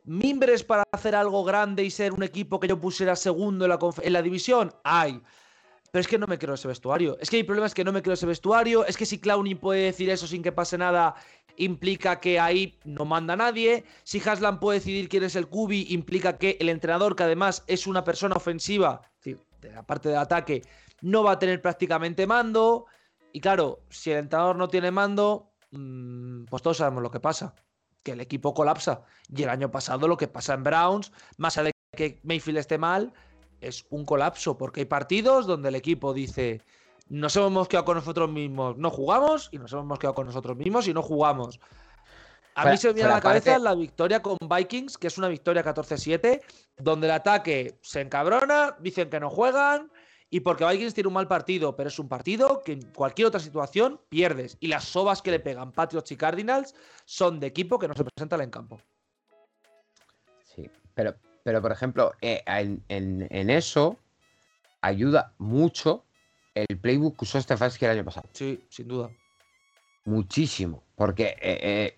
[0.03, 3.79] mimbres para hacer algo grande y ser un equipo que yo pusiera segundo en la,
[4.03, 5.19] en la división, hay.
[5.95, 7.17] Pero es que no me creo ese vestuario.
[7.21, 8.85] Es que el problema es que no me creo ese vestuario.
[8.85, 11.15] Es que si Clowny puede decir eso sin que pase nada,
[11.55, 13.85] implica que ahí no manda nadie.
[14.03, 17.87] Si Haslam puede decidir quién es el Cubi, implica que el entrenador, que además es
[17.87, 20.63] una persona ofensiva, de la parte del ataque,
[20.99, 22.87] no va a tener prácticamente mando.
[23.31, 27.55] Y claro, si el entrenador no tiene mando, mm, pues todos sabemos lo que pasa
[28.03, 29.05] que el equipo colapsa.
[29.33, 32.77] Y el año pasado lo que pasa en Browns, más allá de que Mayfield esté
[32.77, 33.13] mal,
[33.61, 36.61] es un colapso, porque hay partidos donde el equipo dice,
[37.09, 40.87] nos hemos quedado con nosotros mismos, no jugamos, y nos hemos quedado con nosotros mismos
[40.87, 41.59] y no jugamos.
[42.55, 45.27] A mí se me viene a la cabeza la victoria con Vikings, que es una
[45.27, 46.41] victoria 14-7,
[46.77, 49.91] donde el ataque se encabrona, dicen que no juegan,
[50.29, 53.39] y porque Vikings tiene un mal partido, pero es un partido que en cualquier otra
[53.39, 54.57] situación pierdes.
[54.59, 56.75] Y las sobas que le pegan Patriots y Cardinals
[57.05, 58.81] son de equipo que no se presentan en campo.
[60.43, 61.15] Sí, pero,
[61.45, 63.99] pero por ejemplo, eh, en, eso
[64.81, 66.03] ayuda mucho
[66.55, 68.27] el playbook que usó Stefanski el año pasado.
[68.31, 69.11] Sí, sin duda.
[70.05, 70.81] Muchísimo.
[70.95, 71.97] Porque, eh, eh,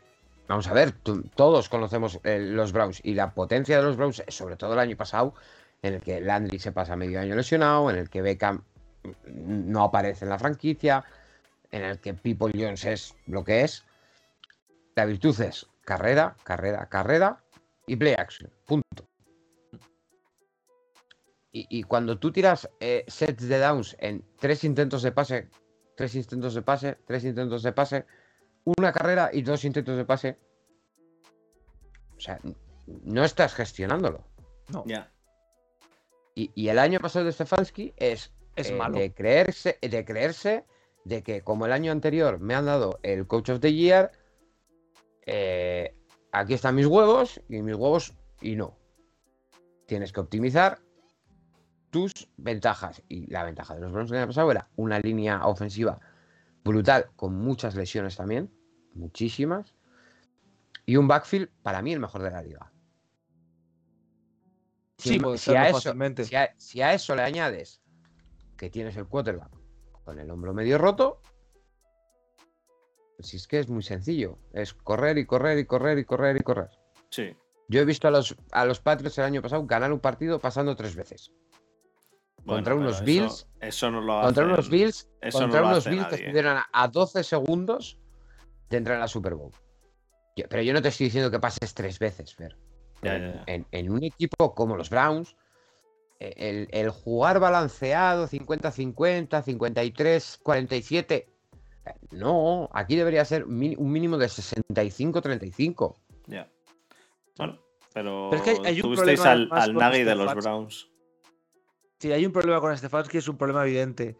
[0.50, 4.74] vamos a ver, todos conocemos los Browns y la potencia de los Browns, sobre todo
[4.74, 5.34] el año pasado,
[5.82, 8.66] en el que Landry se pasa medio año lesionado, en el que Beckham
[9.28, 11.06] no aparece en la franquicia,
[11.72, 13.86] en el que People Jones es lo que es.
[14.96, 17.42] La virtud es carrera, carrera, carrera
[17.86, 18.52] y play action.
[18.66, 19.07] Punto.
[21.70, 25.50] Y, cuando tú tiras eh, sets de downs en tres intentos de pase,
[25.96, 28.06] tres intentos de pase, tres intentos de pase,
[28.78, 30.38] una carrera y dos intentos de pase.
[32.16, 32.40] O sea,
[32.86, 34.24] no estás gestionándolo.
[34.72, 34.84] No.
[34.86, 35.12] Ya.
[36.36, 39.00] Y, y el año pasado de Stefanski es, Es eh, malo.
[39.00, 40.66] de creerse, de creerse
[41.06, 44.12] de que como el año anterior me han dado el Coach of the Year,
[45.26, 45.96] eh,
[46.32, 48.78] aquí están mis huevos y mis huevos y no.
[49.88, 50.80] Tienes que optimizar
[51.90, 53.02] tus ventajas.
[53.08, 56.00] Y la ventaja de los Browns del año pasado era una línea ofensiva
[56.64, 58.52] brutal, con muchas lesiones también,
[58.94, 59.74] muchísimas.
[60.86, 62.72] Y un backfield, para mí, el mejor de la liga.
[64.98, 66.24] Sí, si a, eso, fácilmente.
[66.26, 67.82] si, a, si a eso le añades
[68.58, 69.52] que tienes el quarterback
[70.04, 71.22] con el hombro medio roto,
[73.20, 74.38] si es que es muy sencillo.
[74.54, 76.70] Es correr y correr y correr y correr y correr.
[77.10, 77.36] Sí.
[77.68, 80.76] Yo he visto a los, a los Patriots el año pasado ganar un partido pasando
[80.76, 81.32] tres veces.
[82.48, 85.68] Bueno, Contra unos eso- Bills- Eso no lo Contra hacen- unos Bills, eso contra no
[85.68, 86.24] unos Bills que nadie.
[86.26, 88.00] estuvieron a, a 12 segundos
[88.70, 89.52] de entrar a la Super Bowl.
[90.36, 92.56] Yo- pero yo no te estoy diciendo que pases tres veces, Fer.
[93.02, 93.44] Ya, en, ya, ya.
[93.48, 95.36] en- en un equipo como los Browns,
[96.20, 101.28] eh, el, el jugar balanceado 50-50, 53-47, eh,
[102.12, 103.58] no, aquí debería ser un
[103.92, 105.96] mínimo de 65-35.
[106.28, 106.50] Ya.
[107.38, 107.60] Bueno,
[107.94, 110.34] pero, Pero es que hay- hay un tuvisteis al, al Nagy de los.
[110.36, 110.90] Browns.
[112.00, 114.18] Si hay un problema con Stefanski, es un problema evidente.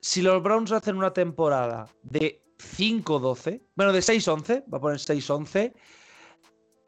[0.00, 5.74] Si los Browns hacen una temporada de 5-12, bueno, de 6-11, va a poner 6-11,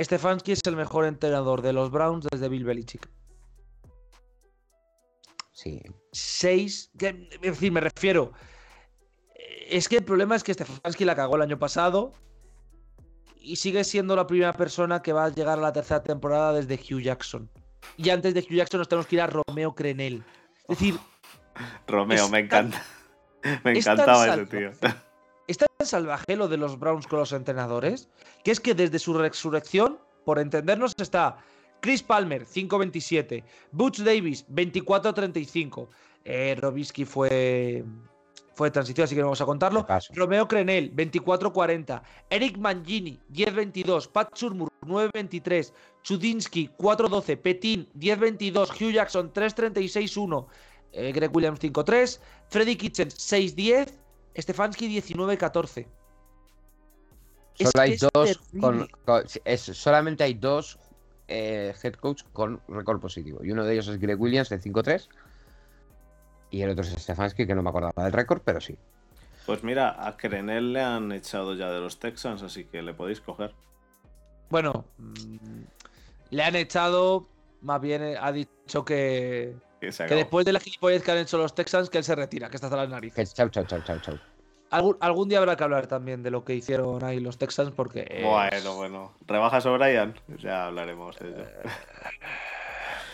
[0.00, 3.08] Stefanski es el mejor entrenador de los Browns desde Bill Belichick.
[5.52, 5.82] Sí.
[6.12, 8.32] 6, que- es decir, me refiero.
[9.68, 12.12] Es que el problema es que Stefanski la cagó el año pasado
[13.36, 16.74] y sigue siendo la primera persona que va a llegar a la tercera temporada desde
[16.76, 17.50] Hugh Jackson.
[17.96, 20.22] Y antes de Hugh Jackson nos tenemos que ir a Romeo Crenel.
[20.68, 20.98] Es decir,
[21.86, 22.84] Romeo, me tan- encanta.
[23.64, 24.46] Me encantaba ese salvaje.
[24.46, 24.70] tío.
[25.48, 28.08] Es tan salvaje lo de los Browns con los entrenadores
[28.44, 31.38] que es que desde su resurrección, por entendernos, está
[31.80, 35.88] Chris Palmer, 5-27, Butch Davis, 24-35.
[36.24, 37.82] Eh, Robisky fue,
[38.54, 39.80] fue de transición, así que no vamos a contarlo.
[40.14, 42.02] Romeo Crenel, 24-40.
[42.28, 44.08] Eric Mangini, 10-22.
[44.08, 45.72] Pat Shurmur, 9-23.
[46.02, 47.36] Chudinsky, 4-12.
[47.38, 48.70] Petin, 10-22.
[48.70, 50.46] Hugh Jackson, 3-36-1.
[50.92, 52.20] Eh, Greg Williams, 5-3.
[52.48, 53.92] Freddy Kitchen, 6-10.
[54.36, 55.86] Stefanski, 19-14.
[57.58, 58.88] Es Solo hay que es dos con, terrible.
[59.04, 60.78] con- es- solamente hay dos
[61.28, 63.44] eh, head coach con récord positivo.
[63.44, 65.08] Y uno de ellos es Greg Williams de 5-3.
[66.50, 68.76] Y el otro es Stefanski, que no me acordaba del récord, pero sí.
[69.46, 73.20] Pues mira, a Crenel le han echado ya de los Texans, así que le podéis
[73.20, 73.52] coger.
[74.48, 75.62] Bueno, mm,
[76.30, 77.26] le han echado.
[77.62, 81.54] Más bien eh, ha dicho que, Que después de la gilipollez que han hecho los
[81.54, 83.34] Texans, que él se retira, que está hasta las narices.
[83.34, 84.18] Chau, chau, chau, chau, chau.
[84.70, 88.06] Algún, algún día habrá que hablar también de lo que hicieron ahí los Texans, porque.
[88.08, 89.12] es- Bueno, bueno.
[89.26, 90.14] ¿Rebajas O'Brien?
[90.38, 91.44] Ya hablaremos de ello.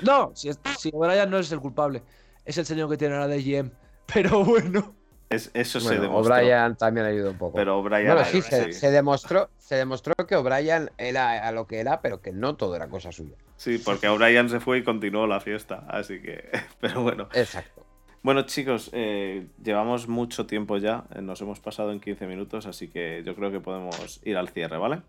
[0.02, 2.02] No, si, si O'Brien no es el culpable.
[2.46, 3.70] Es el señor que tiene ahora de GM.
[4.14, 4.94] Pero bueno.
[5.28, 6.36] Es- eso se demostró.
[6.36, 7.56] O'Brien también ayudó un poco.
[7.56, 8.06] Pero O'Brien.
[8.06, 12.20] bueno, sí, se, se demostró, se demostró que O'Brien era a lo que era, pero
[12.22, 13.34] que no todo era cosa suya.
[13.56, 15.84] Sí, porque O'Brien se fue y continuó la fiesta.
[15.88, 16.48] Así que.
[16.80, 17.28] Pero bueno.
[17.34, 17.84] Exacto.
[18.22, 21.04] Bueno, chicos, eh, llevamos mucho tiempo ya.
[21.14, 24.48] eh, Nos hemos pasado en 15 minutos, así que yo creo que podemos ir al
[24.50, 25.02] cierre, ¿vale?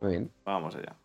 [0.00, 0.30] Muy bien.
[0.44, 0.96] Vamos allá.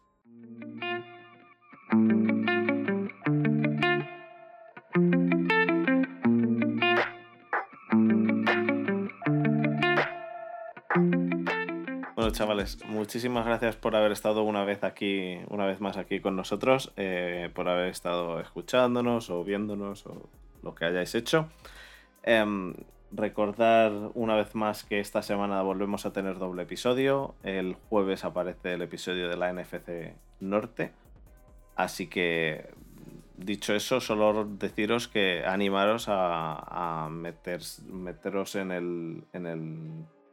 [12.36, 16.91] Chavales, muchísimas gracias por haber estado una vez aquí, una vez más aquí con nosotros,
[16.97, 20.29] eh, por haber estado escuchándonos o viéndonos o
[20.61, 21.47] lo que hayáis hecho.
[22.23, 22.73] Em,
[23.11, 27.36] recordar una vez más que esta semana volvemos a tener doble episodio.
[27.43, 30.91] El jueves aparece el episodio de la NFC Norte.
[31.77, 32.69] Así que,
[33.38, 39.23] dicho eso, solo deciros que animaros a, a meter- meteros en el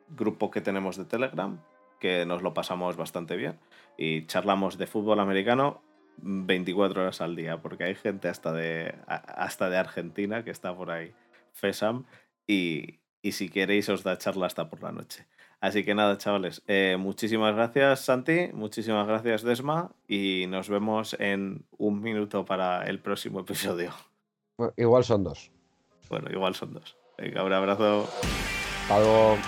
[0.09, 1.59] grupo que tenemos de Telegram,
[2.03, 3.61] que nos lo pasamos bastante bien.
[3.97, 5.83] Y charlamos de fútbol americano
[6.17, 10.91] 24 horas al día, porque hay gente hasta de, hasta de Argentina que está por
[10.91, 11.13] ahí,
[11.53, 12.05] FESAM,
[12.45, 15.27] y, y si queréis os da charla hasta por la noche.
[15.61, 21.65] Así que nada, chavales, eh, muchísimas gracias Santi, muchísimas gracias Desma, y nos vemos en
[21.79, 23.93] un minuto para el próximo episodio.
[24.59, 25.53] Bueno, igual son dos.
[26.11, 26.97] Bueno, igual son dos.
[27.17, 28.09] Venga, un abrazo.
[28.83, 29.39] Hasta luego.